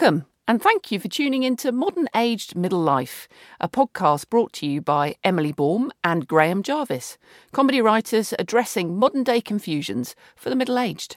Welcome, 0.00 0.26
and 0.46 0.62
thank 0.62 0.92
you 0.92 1.00
for 1.00 1.08
tuning 1.08 1.42
in 1.42 1.56
to 1.56 1.72
Modern 1.72 2.06
Aged 2.14 2.54
Middle 2.54 2.78
Life, 2.80 3.26
a 3.58 3.68
podcast 3.68 4.30
brought 4.30 4.52
to 4.52 4.64
you 4.64 4.80
by 4.80 5.16
Emily 5.24 5.50
Baum 5.50 5.90
and 6.04 6.28
Graham 6.28 6.62
Jarvis, 6.62 7.18
comedy 7.50 7.80
writers 7.80 8.32
addressing 8.38 8.96
modern 8.96 9.24
day 9.24 9.40
confusions 9.40 10.14
for 10.36 10.50
the 10.50 10.54
middle 10.54 10.78
aged. 10.78 11.16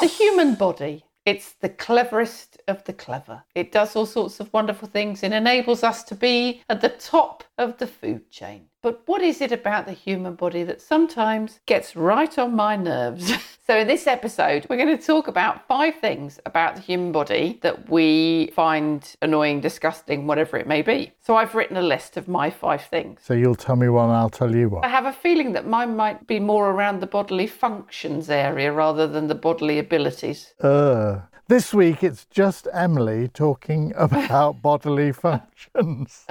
The 0.00 0.10
human 0.10 0.54
body. 0.54 1.04
It's 1.26 1.52
the 1.60 1.68
cleverest 1.68 2.56
of 2.68 2.82
the 2.84 2.94
clever. 2.94 3.42
It 3.54 3.70
does 3.70 3.94
all 3.94 4.06
sorts 4.06 4.40
of 4.40 4.50
wonderful 4.54 4.88
things 4.88 5.22
and 5.22 5.34
enables 5.34 5.84
us 5.84 6.02
to 6.04 6.14
be 6.14 6.62
at 6.70 6.80
the 6.80 6.88
top 6.88 7.44
of 7.58 7.76
the 7.76 7.86
food 7.86 8.30
chain. 8.30 8.68
But 8.82 9.02
what 9.06 9.22
is 9.22 9.40
it 9.40 9.52
about 9.52 9.86
the 9.86 9.92
human 9.92 10.34
body 10.34 10.64
that 10.64 10.82
sometimes 10.82 11.60
gets 11.66 11.94
right 11.94 12.36
on 12.36 12.56
my 12.56 12.74
nerves? 12.74 13.32
so, 13.66 13.78
in 13.78 13.86
this 13.86 14.08
episode, 14.08 14.66
we're 14.68 14.76
going 14.76 14.98
to 14.98 15.06
talk 15.06 15.28
about 15.28 15.68
five 15.68 15.94
things 16.00 16.40
about 16.46 16.74
the 16.74 16.80
human 16.80 17.12
body 17.12 17.60
that 17.62 17.88
we 17.88 18.50
find 18.56 19.14
annoying, 19.22 19.60
disgusting, 19.60 20.26
whatever 20.26 20.56
it 20.56 20.66
may 20.66 20.82
be. 20.82 21.12
So, 21.20 21.36
I've 21.36 21.54
written 21.54 21.76
a 21.76 21.82
list 21.82 22.16
of 22.16 22.26
my 22.26 22.50
five 22.50 22.82
things. 22.86 23.20
So 23.22 23.34
you'll 23.34 23.54
tell 23.54 23.76
me 23.76 23.88
one 23.88 24.10
I'll 24.10 24.28
tell 24.28 24.52
you 24.52 24.68
one. 24.68 24.84
I 24.84 24.88
have 24.88 25.06
a 25.06 25.12
feeling 25.12 25.52
that 25.52 25.64
mine 25.64 25.94
might 25.94 26.26
be 26.26 26.40
more 26.40 26.70
around 26.70 26.98
the 26.98 27.06
bodily 27.06 27.46
functions 27.46 28.28
area 28.28 28.72
rather 28.72 29.06
than 29.06 29.28
the 29.28 29.36
bodily 29.36 29.78
abilities. 29.78 30.54
Uh, 30.60 31.20
this 31.46 31.72
week 31.72 32.02
it's 32.02 32.24
just 32.24 32.66
Emily 32.72 33.28
talking 33.28 33.92
about 33.96 34.60
bodily 34.60 35.12
functions. 35.12 36.26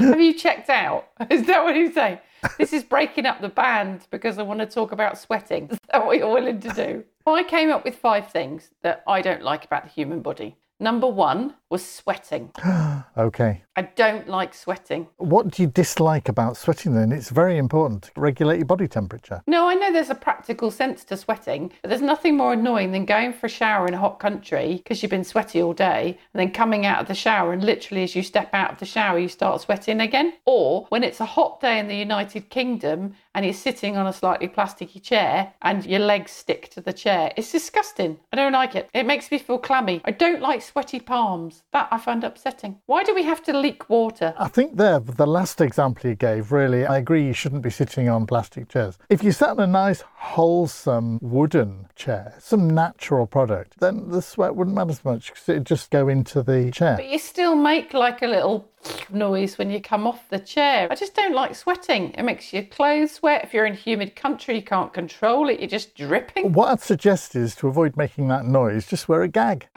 Have 0.00 0.20
you 0.20 0.32
checked 0.32 0.70
out? 0.70 1.08
Is 1.30 1.46
that 1.46 1.62
what 1.62 1.76
you 1.76 1.92
say? 1.92 2.20
This 2.58 2.72
is 2.72 2.82
breaking 2.82 3.26
up 3.26 3.42
the 3.42 3.50
band 3.50 4.06
because 4.10 4.38
I 4.38 4.42
want 4.42 4.60
to 4.60 4.66
talk 4.66 4.92
about 4.92 5.18
sweating. 5.18 5.68
Is 5.70 5.78
that 5.92 6.06
what 6.06 6.16
you're 6.16 6.32
willing 6.32 6.60
to 6.60 6.68
do? 6.70 7.04
I 7.26 7.42
came 7.44 7.70
up 7.70 7.84
with 7.84 7.96
five 7.96 8.28
things 8.28 8.70
that 8.82 9.04
I 9.06 9.22
don't 9.22 9.42
like 9.42 9.64
about 9.64 9.84
the 9.84 9.90
human 9.90 10.20
body. 10.20 10.56
Number 10.80 11.06
one 11.06 11.54
was 11.68 11.84
sweating. 11.84 12.52
Okay. 13.16 13.62
I 13.80 13.84
don't 13.96 14.28
like 14.28 14.52
sweating. 14.52 15.08
What 15.16 15.48
do 15.48 15.62
you 15.62 15.68
dislike 15.68 16.28
about 16.28 16.58
sweating 16.58 16.92
then? 16.94 17.12
It's 17.12 17.30
very 17.30 17.56
important 17.56 18.02
to 18.02 18.20
regulate 18.20 18.58
your 18.58 18.66
body 18.66 18.86
temperature. 18.86 19.42
No, 19.46 19.70
I 19.70 19.74
know 19.74 19.90
there's 19.90 20.10
a 20.10 20.14
practical 20.14 20.70
sense 20.70 21.02
to 21.04 21.16
sweating, 21.16 21.72
but 21.80 21.88
there's 21.88 22.02
nothing 22.02 22.36
more 22.36 22.52
annoying 22.52 22.92
than 22.92 23.06
going 23.06 23.32
for 23.32 23.46
a 23.46 23.48
shower 23.48 23.86
in 23.86 23.94
a 23.94 23.98
hot 23.98 24.18
country 24.18 24.74
because 24.76 25.02
you've 25.02 25.08
been 25.08 25.24
sweaty 25.24 25.62
all 25.62 25.72
day 25.72 26.18
and 26.34 26.38
then 26.38 26.50
coming 26.50 26.84
out 26.84 27.00
of 27.00 27.08
the 27.08 27.14
shower 27.14 27.54
and 27.54 27.64
literally 27.64 28.02
as 28.02 28.14
you 28.14 28.22
step 28.22 28.50
out 28.52 28.72
of 28.72 28.78
the 28.80 28.84
shower, 28.84 29.18
you 29.18 29.28
start 29.28 29.62
sweating 29.62 30.02
again. 30.02 30.34
Or 30.44 30.84
when 30.90 31.02
it's 31.02 31.20
a 31.20 31.24
hot 31.24 31.62
day 31.62 31.78
in 31.78 31.88
the 31.88 31.96
United 31.96 32.50
Kingdom 32.50 33.14
and 33.34 33.46
you're 33.46 33.54
sitting 33.54 33.96
on 33.96 34.06
a 34.06 34.12
slightly 34.12 34.48
plasticky 34.48 35.02
chair 35.02 35.54
and 35.62 35.86
your 35.86 36.00
legs 36.00 36.32
stick 36.32 36.68
to 36.70 36.82
the 36.82 36.92
chair. 36.92 37.32
It's 37.38 37.50
disgusting. 37.50 38.18
I 38.30 38.36
don't 38.36 38.52
like 38.52 38.74
it. 38.74 38.90
It 38.92 39.06
makes 39.06 39.30
me 39.30 39.38
feel 39.38 39.58
clammy. 39.58 40.02
I 40.04 40.10
don't 40.10 40.42
like 40.42 40.60
sweaty 40.60 41.00
palms. 41.00 41.62
That 41.72 41.88
I 41.90 41.96
find 41.96 42.24
upsetting. 42.24 42.80
Why 42.84 43.04
do 43.04 43.14
we 43.14 43.22
have 43.22 43.42
to 43.44 43.56
water? 43.88 44.34
I 44.38 44.48
think 44.48 44.76
there, 44.76 44.98
the 45.00 45.26
last 45.26 45.60
example 45.60 46.10
you 46.10 46.16
gave, 46.16 46.52
really, 46.52 46.86
I 46.86 46.98
agree 46.98 47.26
you 47.26 47.32
shouldn't 47.32 47.62
be 47.62 47.70
sitting 47.70 48.08
on 48.08 48.26
plastic 48.26 48.68
chairs. 48.68 48.98
If 49.08 49.22
you 49.22 49.32
sat 49.32 49.52
in 49.52 49.60
a 49.60 49.66
nice, 49.66 50.02
wholesome 50.14 51.18
wooden 51.22 51.86
chair, 51.94 52.34
some 52.38 52.68
natural 52.68 53.26
product, 53.26 53.78
then 53.80 54.10
the 54.10 54.22
sweat 54.22 54.56
wouldn't 54.56 54.76
matter 54.76 54.90
as 54.90 55.04
much 55.04 55.28
because 55.28 55.48
it'd 55.48 55.66
just 55.66 55.90
go 55.90 56.08
into 56.08 56.42
the 56.42 56.70
chair. 56.70 56.96
But 56.96 57.08
you 57.08 57.18
still 57.18 57.54
make 57.54 57.94
like 57.94 58.22
a 58.22 58.26
little 58.26 58.68
noise 59.10 59.58
when 59.58 59.70
you 59.70 59.80
come 59.80 60.06
off 60.06 60.28
the 60.30 60.38
chair. 60.38 60.88
I 60.90 60.94
just 60.94 61.14
don't 61.14 61.34
like 61.34 61.54
sweating. 61.54 62.12
It 62.12 62.22
makes 62.22 62.52
your 62.52 62.64
clothes 62.64 63.12
sweat. 63.12 63.44
If 63.44 63.54
you're 63.54 63.66
in 63.66 63.74
humid 63.74 64.16
country, 64.16 64.56
you 64.56 64.62
can't 64.62 64.92
control 64.92 65.48
it. 65.48 65.60
You're 65.60 65.68
just 65.68 65.94
dripping. 65.94 66.52
What 66.52 66.68
I'd 66.68 66.80
suggest 66.80 67.36
is 67.36 67.54
to 67.56 67.68
avoid 67.68 67.96
making 67.96 68.28
that 68.28 68.44
noise, 68.44 68.86
just 68.86 69.08
wear 69.08 69.22
a 69.22 69.28
gag. 69.28 69.68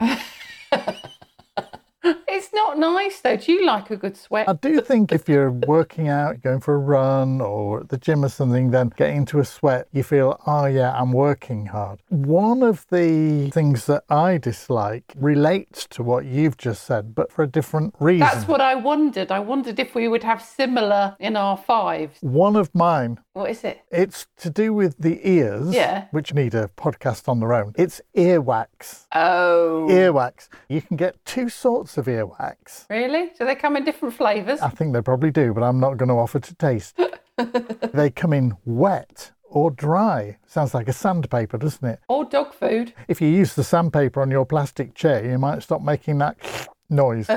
It's 2.56 2.60
not 2.68 2.78
nice 2.78 3.20
though. 3.20 3.36
Do 3.36 3.50
you 3.50 3.66
like 3.66 3.90
a 3.90 3.96
good 3.96 4.16
sweat? 4.16 4.48
I 4.48 4.52
do 4.52 4.80
think 4.80 5.10
if 5.10 5.28
you're 5.28 5.50
working 5.50 6.06
out, 6.06 6.40
going 6.40 6.60
for 6.60 6.74
a 6.74 6.78
run 6.78 7.40
or 7.40 7.80
at 7.80 7.88
the 7.88 7.98
gym 7.98 8.24
or 8.24 8.28
something, 8.28 8.70
then 8.70 8.92
getting 8.96 9.16
into 9.18 9.40
a 9.40 9.44
sweat, 9.44 9.88
you 9.92 10.04
feel, 10.04 10.40
oh 10.46 10.66
yeah, 10.66 10.92
I'm 10.96 11.12
working 11.12 11.66
hard. 11.66 11.98
One 12.10 12.62
of 12.62 12.86
the 12.90 13.50
things 13.50 13.86
that 13.86 14.04
I 14.08 14.38
dislike 14.38 15.12
relates 15.16 15.86
to 15.88 16.04
what 16.04 16.26
you've 16.26 16.56
just 16.56 16.84
said, 16.84 17.12
but 17.16 17.32
for 17.32 17.42
a 17.42 17.48
different 17.48 17.92
reason. 17.98 18.20
That's 18.20 18.46
what 18.46 18.60
I 18.60 18.76
wondered. 18.76 19.32
I 19.32 19.40
wondered 19.40 19.80
if 19.80 19.96
we 19.96 20.06
would 20.06 20.22
have 20.22 20.40
similar 20.40 21.16
in 21.18 21.36
our 21.36 21.56
fives. 21.56 22.18
One 22.20 22.54
of 22.54 22.72
mine, 22.72 23.18
What 23.32 23.50
is 23.50 23.64
it? 23.64 23.80
it's 23.90 24.28
to 24.38 24.48
do 24.50 24.72
with 24.72 24.96
the 24.98 25.18
ears, 25.28 25.74
Yeah. 25.74 26.04
which 26.12 26.32
need 26.32 26.54
a 26.54 26.68
podcast 26.76 27.28
on 27.28 27.40
their 27.40 27.52
own. 27.52 27.72
It's 27.76 28.00
earwax. 28.16 29.06
Oh, 29.12 29.88
Earwax. 29.90 30.48
You 30.68 30.82
can 30.82 30.96
get 30.96 31.16
two 31.24 31.48
sorts 31.48 31.98
of 31.98 32.06
earwax. 32.06 32.43
Really? 32.90 33.30
Do 33.38 33.44
they 33.44 33.54
come 33.54 33.76
in 33.76 33.84
different 33.84 34.14
flavours? 34.14 34.60
I 34.60 34.68
think 34.68 34.92
they 34.92 35.02
probably 35.02 35.30
do, 35.30 35.52
but 35.52 35.62
I'm 35.62 35.80
not 35.80 35.96
going 35.96 36.08
to 36.08 36.14
offer 36.14 36.40
to 36.40 36.54
taste. 36.54 36.98
they 37.92 38.10
come 38.10 38.32
in 38.32 38.56
wet 38.64 39.32
or 39.42 39.70
dry. 39.70 40.36
Sounds 40.46 40.74
like 40.74 40.88
a 40.88 40.92
sandpaper, 40.92 41.58
doesn't 41.58 41.86
it? 41.86 42.00
Or 42.08 42.24
dog 42.24 42.52
food? 42.52 42.92
If 43.08 43.20
you 43.20 43.28
use 43.28 43.54
the 43.54 43.64
sandpaper 43.64 44.20
on 44.20 44.30
your 44.30 44.44
plastic 44.44 44.94
chair, 44.94 45.24
you 45.24 45.38
might 45.38 45.62
stop 45.62 45.80
making 45.82 46.18
that 46.18 46.36
noise. 46.90 47.30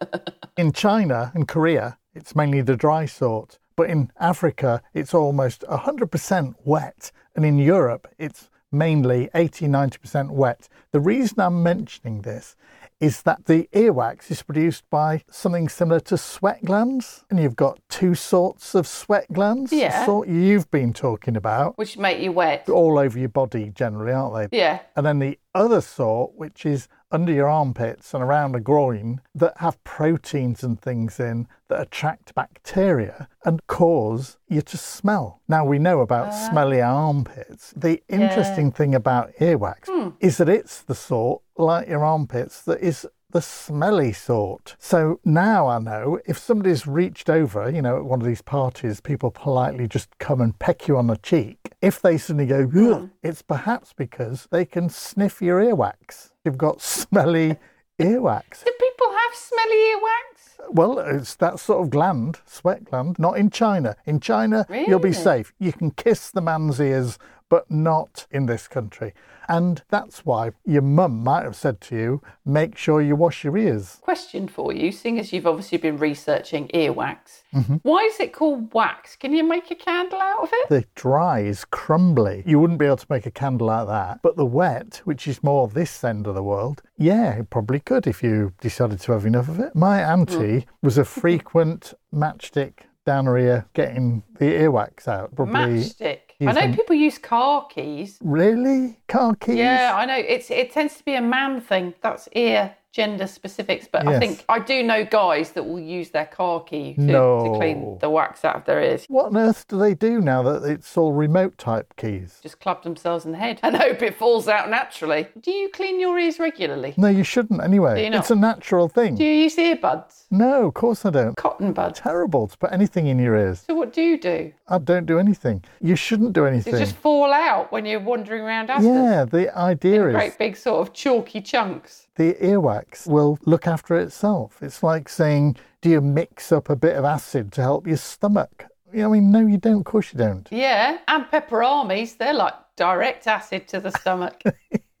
in 0.56 0.72
China 0.72 1.32
and 1.34 1.48
Korea, 1.48 1.98
it's 2.14 2.36
mainly 2.36 2.62
the 2.62 2.76
dry 2.76 3.04
sort, 3.04 3.58
but 3.76 3.90
in 3.90 4.10
Africa, 4.18 4.82
it's 4.94 5.12
almost 5.12 5.62
100% 5.62 6.54
wet, 6.64 7.12
and 7.34 7.44
in 7.44 7.58
Europe, 7.58 8.08
it's 8.18 8.48
mainly 8.72 9.28
80 9.34 9.66
90% 9.66 10.30
wet. 10.30 10.68
The 10.92 11.00
reason 11.00 11.40
I'm 11.40 11.62
mentioning 11.62 12.22
this 12.22 12.56
is 13.00 13.22
that 13.22 13.44
the 13.44 13.68
earwax 13.74 14.30
is 14.30 14.42
produced 14.42 14.82
by 14.90 15.22
something 15.30 15.68
similar 15.68 16.00
to 16.00 16.16
sweat 16.16 16.64
glands, 16.64 17.24
and 17.30 17.38
you've 17.38 17.56
got 17.56 17.78
two 17.90 18.14
sorts 18.14 18.74
of 18.74 18.86
sweat 18.86 19.30
glands. 19.32 19.70
the 19.70 19.76
Yeah. 19.76 20.06
sort 20.06 20.28
you've 20.28 20.70
been 20.70 20.92
talking 20.92 21.36
about, 21.36 21.76
Which 21.76 21.98
make 21.98 22.20
you 22.20 22.32
wet. 22.32 22.68
all 22.70 22.98
over 22.98 23.18
your 23.18 23.28
body 23.28 23.70
generally, 23.74 24.12
aren't 24.12 24.50
they? 24.50 24.58
Yeah. 24.58 24.78
And 24.96 25.04
then 25.04 25.18
the 25.18 25.38
other 25.54 25.80
sort, 25.82 26.32
which 26.36 26.64
is 26.64 26.88
under 27.10 27.32
your 27.32 27.48
armpits 27.48 28.14
and 28.14 28.22
around 28.22 28.52
the 28.52 28.60
groin, 28.60 29.20
that 29.34 29.54
have 29.58 29.82
proteins 29.84 30.62
and 30.62 30.80
things 30.80 31.20
in 31.20 31.46
that 31.68 31.80
attract 31.80 32.34
bacteria 32.34 33.28
and 33.44 33.66
cause 33.66 34.38
you 34.48 34.62
to 34.62 34.76
smell. 34.76 35.40
Now 35.48 35.64
we 35.64 35.78
know 35.78 36.00
about 36.00 36.28
ah. 36.28 36.48
smelly 36.50 36.80
armpits. 36.80 37.72
The 37.76 38.02
interesting 38.08 38.72
thing 38.72 38.94
about 38.94 39.34
earwax 39.40 39.86
hmm. 39.86 40.10
is 40.20 40.38
that 40.38 40.48
it's 40.48 40.82
the 40.82 40.94
sort, 40.94 41.42
like 41.56 41.88
your 41.88 42.04
armpits, 42.04 42.62
that 42.62 42.80
is 42.80 43.06
the 43.30 43.42
smelly 43.42 44.12
sort. 44.12 44.76
So 44.78 45.20
now 45.24 45.66
I 45.66 45.78
know 45.78 46.18
if 46.26 46.38
somebody's 46.38 46.86
reached 46.86 47.28
over, 47.28 47.68
you 47.70 47.82
know, 47.82 47.96
at 47.96 48.04
one 48.04 48.20
of 48.20 48.26
these 48.26 48.42
parties, 48.42 49.00
people 49.00 49.30
politely 49.30 49.86
just 49.86 50.16
come 50.18 50.40
and 50.40 50.58
peck 50.58 50.88
you 50.88 50.96
on 50.96 51.08
the 51.08 51.16
cheek. 51.16 51.58
If 51.82 52.00
they 52.00 52.18
suddenly 52.18 52.46
go, 52.46 52.62
Ugh, 52.62 53.00
hmm. 53.00 53.06
it's 53.22 53.42
perhaps 53.42 53.92
because 53.92 54.48
they 54.50 54.64
can 54.64 54.88
sniff 54.88 55.42
your 55.42 55.60
earwax. 55.60 56.30
You've 56.46 56.56
got 56.56 56.80
smelly 56.80 57.56
earwax. 57.98 58.62
Do 58.64 58.70
people 58.80 59.08
have 59.10 59.34
smelly 59.34 59.76
earwax? 59.76 60.70
Well, 60.70 60.98
it's 61.00 61.34
that 61.36 61.58
sort 61.58 61.82
of 61.82 61.90
gland, 61.90 62.38
sweat 62.46 62.84
gland, 62.84 63.18
not 63.18 63.36
in 63.36 63.50
China. 63.50 63.96
In 64.06 64.20
China, 64.20 64.64
you'll 64.70 65.00
be 65.00 65.08
Really? 65.10 65.12
safe. 65.12 65.52
You 65.58 65.72
can 65.72 65.90
kiss 65.90 66.30
the 66.30 66.40
man's 66.40 66.80
ears, 66.80 67.18
but 67.48 67.70
not 67.70 68.26
in 68.30 68.46
this 68.46 68.68
country. 68.68 69.14
And 69.48 69.82
that's 69.90 70.24
why 70.24 70.50
your 70.64 70.82
mum 70.82 71.22
might 71.22 71.44
have 71.44 71.54
said 71.54 71.80
to 71.82 71.96
you, 71.96 72.22
make 72.44 72.76
sure 72.76 73.00
you 73.00 73.14
wash 73.14 73.44
your 73.44 73.56
ears. 73.56 73.98
Question 74.00 74.48
for 74.48 74.72
you, 74.72 74.90
seeing 74.90 75.20
as 75.20 75.32
you've 75.32 75.46
obviously 75.46 75.78
been 75.78 75.98
researching 75.98 76.68
earwax. 76.74 77.42
Mm-hmm. 77.54 77.76
Why 77.82 78.00
is 78.00 78.18
it 78.18 78.32
called 78.32 78.74
wax? 78.74 79.14
Can 79.14 79.32
you 79.32 79.44
make 79.44 79.70
a 79.70 79.76
candle 79.76 80.20
out 80.20 80.42
of 80.42 80.50
it? 80.52 80.68
The 80.68 80.84
dry 80.96 81.40
is 81.40 81.64
crumbly. 81.64 82.42
You 82.44 82.58
wouldn't 82.58 82.80
be 82.80 82.86
able 82.86 82.96
to 82.96 83.06
make 83.08 83.26
a 83.26 83.30
candle 83.30 83.70
out 83.70 83.82
of 83.82 83.88
that. 83.88 84.20
But 84.22 84.36
the 84.36 84.44
wet, 84.44 85.00
which 85.04 85.28
is 85.28 85.44
more 85.44 85.68
this 85.68 86.02
end 86.02 86.26
of 86.26 86.34
the 86.34 86.42
world, 86.42 86.82
yeah, 86.98 87.34
it 87.34 87.50
probably 87.50 87.78
could 87.78 88.08
if 88.08 88.22
you 88.22 88.52
decided 88.60 89.00
to 89.00 89.12
have 89.12 89.26
enough 89.26 89.48
of 89.48 89.60
it. 89.60 89.76
My 89.76 90.02
auntie 90.02 90.66
was 90.82 90.98
a 90.98 91.04
frequent 91.04 91.94
matchstick 92.12 92.80
down 93.04 93.26
her 93.26 93.38
ear 93.38 93.66
getting 93.72 94.24
the 94.38 94.46
earwax 94.46 95.06
out. 95.06 95.34
Probably. 95.36 95.54
Matchstick. 95.54 96.18
I 96.40 96.52
know 96.52 96.74
people 96.74 96.94
use 96.94 97.18
car 97.18 97.66
keys. 97.66 98.18
Really? 98.22 99.00
Car 99.08 99.34
keys? 99.36 99.56
Yeah, 99.56 99.94
I 99.96 100.04
know. 100.04 100.16
It's 100.16 100.50
it 100.50 100.72
tends 100.72 100.96
to 100.98 101.04
be 101.04 101.14
a 101.14 101.22
man 101.22 101.60
thing. 101.60 101.94
That's 102.02 102.28
ear 102.32 102.76
gender 102.96 103.26
specifics, 103.26 103.86
but 103.86 104.08
I 104.08 104.18
think 104.18 104.42
I 104.48 104.58
do 104.58 104.82
know 104.82 105.04
guys 105.04 105.52
that 105.52 105.64
will 105.64 105.78
use 105.78 106.08
their 106.10 106.24
car 106.24 106.62
key 106.64 106.94
to, 106.94 107.06
to 107.06 107.52
clean 107.54 107.98
the 108.00 108.08
wax 108.08 108.42
out 108.42 108.56
of 108.56 108.64
their 108.64 108.80
ears. 108.80 109.04
What 109.08 109.26
on 109.26 109.36
earth 109.36 109.68
do 109.68 109.78
they 109.78 109.92
do 109.92 110.22
now 110.22 110.42
that 110.44 110.64
it's 110.64 110.96
all 110.96 111.12
remote 111.12 111.58
type 111.58 111.92
keys? 111.98 112.40
Just 112.42 112.58
club 112.58 112.82
themselves 112.82 113.26
in 113.26 113.32
the 113.32 113.38
head 113.38 113.60
and 113.62 113.76
hope 113.76 114.00
it 114.00 114.14
falls 114.14 114.48
out 114.48 114.70
naturally. 114.70 115.28
Do 115.38 115.50
you 115.50 115.68
clean 115.68 116.00
your 116.00 116.18
ears 116.18 116.38
regularly? 116.38 116.94
No, 116.96 117.08
you 117.08 117.22
shouldn't 117.22 117.62
anyway. 117.62 118.02
you? 118.06 118.12
It's 118.16 118.30
a 118.30 118.34
natural 118.34 118.88
thing. 118.88 119.16
Do 119.16 119.24
you 119.24 119.42
use 119.42 119.56
earbuds? 119.56 120.24
No, 120.30 120.66
of 120.66 120.72
course 120.72 121.04
I 121.04 121.10
don't. 121.10 121.36
Cotton 121.36 121.74
buds? 121.74 122.00
Terrible 122.00 122.48
to 122.48 122.56
put 122.56 122.72
anything 122.72 123.08
in 123.08 123.18
your 123.18 123.36
ears. 123.36 123.62
So 123.66 123.74
what 123.74 123.92
do 123.92 124.00
you 124.00 124.18
do? 124.18 124.52
I 124.68 124.78
don't 124.78 125.04
do 125.04 125.18
anything. 125.18 125.62
You 125.82 125.96
shouldn't 125.96 126.32
do 126.32 126.46
anything. 126.46 126.74
it 126.74 126.78
just 126.78 126.96
fall 126.96 127.30
out 127.30 127.70
when 127.70 127.84
you're 127.84 128.00
wandering 128.00 128.42
around? 128.42 128.68
Yeah, 128.68 129.26
the 129.26 129.54
idea 129.56 130.08
is 130.08 130.14
Great 130.14 130.38
big 130.38 130.56
sort 130.56 130.86
of 130.86 130.94
chalky 130.94 131.42
chunks. 131.42 132.05
The 132.16 132.34
earwax 132.34 133.06
will 133.06 133.38
look 133.44 133.66
after 133.66 133.96
itself. 133.96 134.62
It's 134.62 134.82
like 134.82 135.08
saying, 135.08 135.56
do 135.80 135.90
you 135.90 136.00
mix 136.00 136.50
up 136.50 136.68
a 136.68 136.76
bit 136.76 136.96
of 136.96 137.04
acid 137.04 137.52
to 137.52 137.62
help 137.62 137.86
your 137.86 137.98
stomach? 137.98 138.66
You 138.92 139.02
know, 139.02 139.10
I 139.10 139.12
mean, 139.12 139.30
no, 139.30 139.46
you 139.46 139.58
don't. 139.58 139.80
Of 139.80 139.84
course 139.84 140.12
you 140.12 140.18
don't. 140.18 140.48
Yeah, 140.50 140.98
and 141.08 141.24
pepperonis, 141.26 142.16
they're 142.16 142.34
like 142.34 142.54
direct 142.76 143.26
acid 143.26 143.68
to 143.68 143.80
the 143.80 143.90
stomach. 143.90 144.42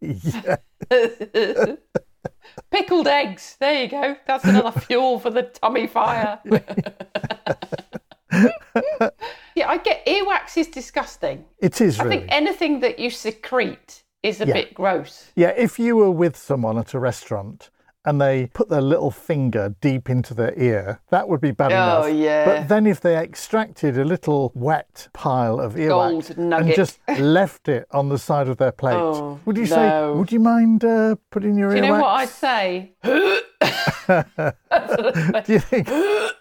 Pickled 2.70 3.08
eggs, 3.08 3.56
there 3.60 3.82
you 3.82 3.88
go. 3.88 4.16
That's 4.26 4.44
another 4.44 4.78
fuel 4.80 5.18
for 5.18 5.30
the 5.30 5.44
tummy 5.44 5.86
fire. 5.86 6.40
yeah, 9.54 9.68
I 9.68 9.78
get 9.78 10.04
earwax 10.06 10.56
is 10.56 10.68
disgusting. 10.68 11.44
It 11.58 11.80
is 11.80 11.98
I 11.98 12.08
think 12.08 12.26
anything 12.28 12.80
that 12.80 12.98
you 12.98 13.10
secrete 13.10 14.04
is 14.26 14.40
a 14.40 14.46
Yeah. 14.46 14.54
bit 14.54 14.74
gross. 14.74 15.30
Yeah, 15.34 15.50
if 15.56 15.78
you 15.78 15.96
were 15.96 16.10
with 16.10 16.36
someone 16.36 16.78
at 16.78 16.94
a 16.94 16.98
restaurant 16.98 17.70
and 18.06 18.20
they 18.20 18.46
put 18.54 18.68
their 18.68 18.80
little 18.80 19.10
finger 19.10 19.74
deep 19.80 20.08
into 20.08 20.32
their 20.32 20.54
ear, 20.58 21.00
that 21.10 21.28
would 21.28 21.40
be 21.40 21.50
bad 21.50 21.72
Oh, 21.72 22.04
enough. 22.06 22.18
yeah. 22.18 22.44
But 22.44 22.68
then 22.68 22.86
if 22.86 23.00
they 23.00 23.16
extracted 23.16 23.98
a 23.98 24.04
little 24.04 24.52
wet 24.54 25.08
pile 25.12 25.60
of 25.60 25.74
earwax 25.74 26.30
and 26.36 26.72
just 26.74 26.98
left 27.18 27.68
it 27.68 27.86
on 27.90 28.08
the 28.08 28.18
side 28.18 28.48
of 28.48 28.56
their 28.58 28.72
plate, 28.72 28.94
Oh, 28.96 29.40
would 29.44 29.56
you 29.56 29.64
no. 29.64 29.68
say, 29.68 30.10
would 30.18 30.32
you 30.32 30.40
mind 30.40 30.84
uh, 30.84 31.16
putting 31.30 31.58
your 31.58 31.70
Do 31.70 31.76
you 31.76 31.82
earwax? 31.82 31.88
know 31.88 32.00
what 32.00 32.20
I'd 32.20 32.28
say? 32.28 32.92
Do 35.46 35.52
you 35.52 35.58
think 35.58 35.88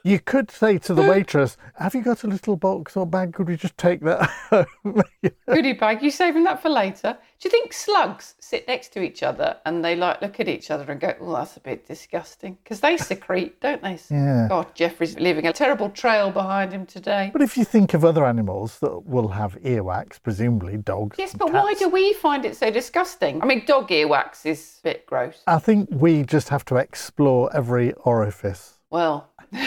you 0.03 0.19
could 0.19 0.51
say 0.51 0.77
to 0.79 0.93
the 0.93 1.01
waitress, 1.01 1.57
"Have 1.79 1.95
you 1.95 2.01
got 2.03 2.23
a 2.23 2.27
little 2.27 2.55
box 2.55 2.95
or 2.95 3.05
bag? 3.07 3.33
Could 3.33 3.47
we 3.47 3.55
just 3.57 3.77
take 3.77 4.01
that?" 4.01 4.29
home?" 4.83 5.01
Goodie 5.47 5.73
bag, 5.73 6.01
you 6.03 6.11
saving 6.11 6.43
that 6.43 6.61
for 6.61 6.69
later? 6.69 7.17
Do 7.39 7.47
you 7.47 7.49
think 7.51 7.73
slugs 7.73 8.35
sit 8.39 8.67
next 8.67 8.89
to 8.93 9.01
each 9.01 9.23
other 9.23 9.57
and 9.65 9.83
they 9.83 9.95
like 9.95 10.21
look 10.21 10.39
at 10.39 10.47
each 10.47 10.69
other 10.69 10.91
and 10.91 10.99
go, 11.01 11.13
"Oh, 11.19 11.33
that's 11.33 11.54
a 11.57 11.59
bit 11.59 11.87
disgusting"? 11.87 12.57
Because 12.63 12.79
they 12.79 12.97
secrete, 12.97 13.59
don't 13.61 13.81
they? 13.81 13.97
Yeah. 14.09 14.47
God, 14.49 14.73
Jeffrey's 14.75 15.19
leaving 15.19 15.47
a 15.47 15.53
terrible 15.53 15.89
trail 15.89 16.31
behind 16.31 16.71
him 16.71 16.85
today. 16.85 17.29
but 17.33 17.41
if 17.41 17.57
you 17.57 17.63
think 17.65 17.93
of 17.93 18.03
other 18.05 18.25
animals 18.25 18.79
that 18.79 19.05
will 19.05 19.29
have 19.29 19.55
earwax, 19.61 20.21
presumably 20.21 20.77
dogs. 20.77 21.17
Yes, 21.19 21.33
but 21.33 21.51
why 21.53 21.73
do 21.73 21.89
we 21.89 22.13
find 22.13 22.45
it 22.45 22.55
so 22.55 22.69
disgusting? 22.71 23.41
I 23.41 23.45
mean, 23.45 23.63
dog 23.65 23.89
earwax 23.89 24.45
is 24.45 24.79
a 24.79 24.83
bit 24.83 25.05
gross. 25.05 25.41
I 25.47 25.59
think 25.59 25.89
we 25.91 26.23
just 26.23 26.49
have 26.49 26.65
to 26.65 26.75
explore 26.77 27.49
every 27.55 27.93
orifice. 27.93 28.79
Well, 28.89 29.29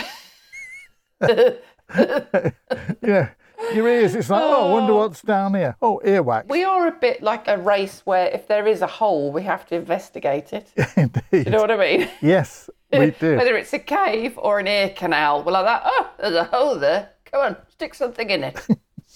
Yeah, 3.03 3.31
your 3.75 3.89
ears. 3.89 4.15
It's 4.15 4.31
like, 4.31 4.43
oh, 4.43 4.69
I 4.69 4.73
wonder 4.73 4.93
oh. 4.93 4.99
what's 4.99 5.23
down 5.23 5.55
here. 5.55 5.77
Oh, 5.81 6.01
earwax. 6.05 6.49
we 6.49 6.65
are 6.65 6.87
a 6.87 6.93
bit 6.93 7.23
like 7.23 7.49
a 7.49 7.59
race 7.59 8.03
where 8.05 8.27
if 8.29 8.49
there 8.49 8.67
is 8.67 8.83
a 8.83 8.87
hole, 8.87 9.33
we 9.33 9.43
have 9.43 9.67
to 9.67 9.77
investigate 9.77 10.53
it. 10.53 10.73
Indeed. 10.97 11.47
You 11.47 11.51
know 11.51 11.61
what 11.61 11.71
I 11.71 11.77
mean? 11.77 12.09
Yes, 12.21 12.71
we 12.93 13.11
do. 13.21 13.37
Whether 13.37 13.57
it's 13.57 13.73
a 13.73 13.79
cave 13.79 14.39
or 14.39 14.59
an 14.59 14.67
ear 14.67 14.91
canal, 14.91 15.43
we're 15.43 15.53
like 15.53 15.67
that. 15.67 15.83
Oh, 15.85 16.11
there's 16.19 16.35
a 16.35 16.45
hole 16.45 16.79
there. 16.79 17.11
Come 17.25 17.41
on, 17.41 17.57
stick 17.69 17.95
something 17.95 18.31
in 18.31 18.45
it. 18.45 18.67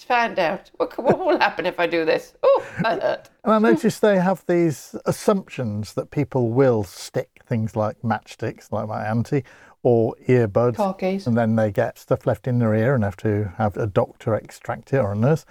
Find 0.04 0.38
out. 0.38 0.70
What, 0.76 0.96
what 0.99 1.19
will 1.19 1.38
happen 1.38 1.66
if 1.66 1.78
I 1.78 1.87
do 1.87 2.04
this? 2.04 2.34
Oh, 2.43 2.64
that 2.82 3.02
hurt. 3.02 3.31
And 3.44 3.52
I 3.52 3.58
noticed 3.58 4.00
they 4.00 4.19
have 4.19 4.44
these 4.46 4.94
assumptions 5.06 5.94
that 5.94 6.10
people 6.10 6.50
will 6.50 6.84
stick 6.84 7.43
things 7.46 7.76
like 7.76 8.00
matchsticks, 8.02 8.72
like 8.72 8.88
my 8.88 9.04
auntie, 9.04 9.44
or 9.82 10.14
earbuds. 10.28 10.78
And 11.26 11.37
then 11.37 11.56
they 11.56 11.70
get 11.70 11.99
stuff 11.99 12.26
left 12.26 12.46
in 12.46 12.58
their 12.58 12.75
ear 12.75 12.94
and 12.94 13.04
have 13.04 13.16
to 13.19 13.52
have 13.58 13.76
a 13.76 13.87
doctor 13.87 14.34
extract 14.34 14.93
it 14.93 14.99
or 14.99 15.12
a 15.12 15.16
nurse. 15.16 15.44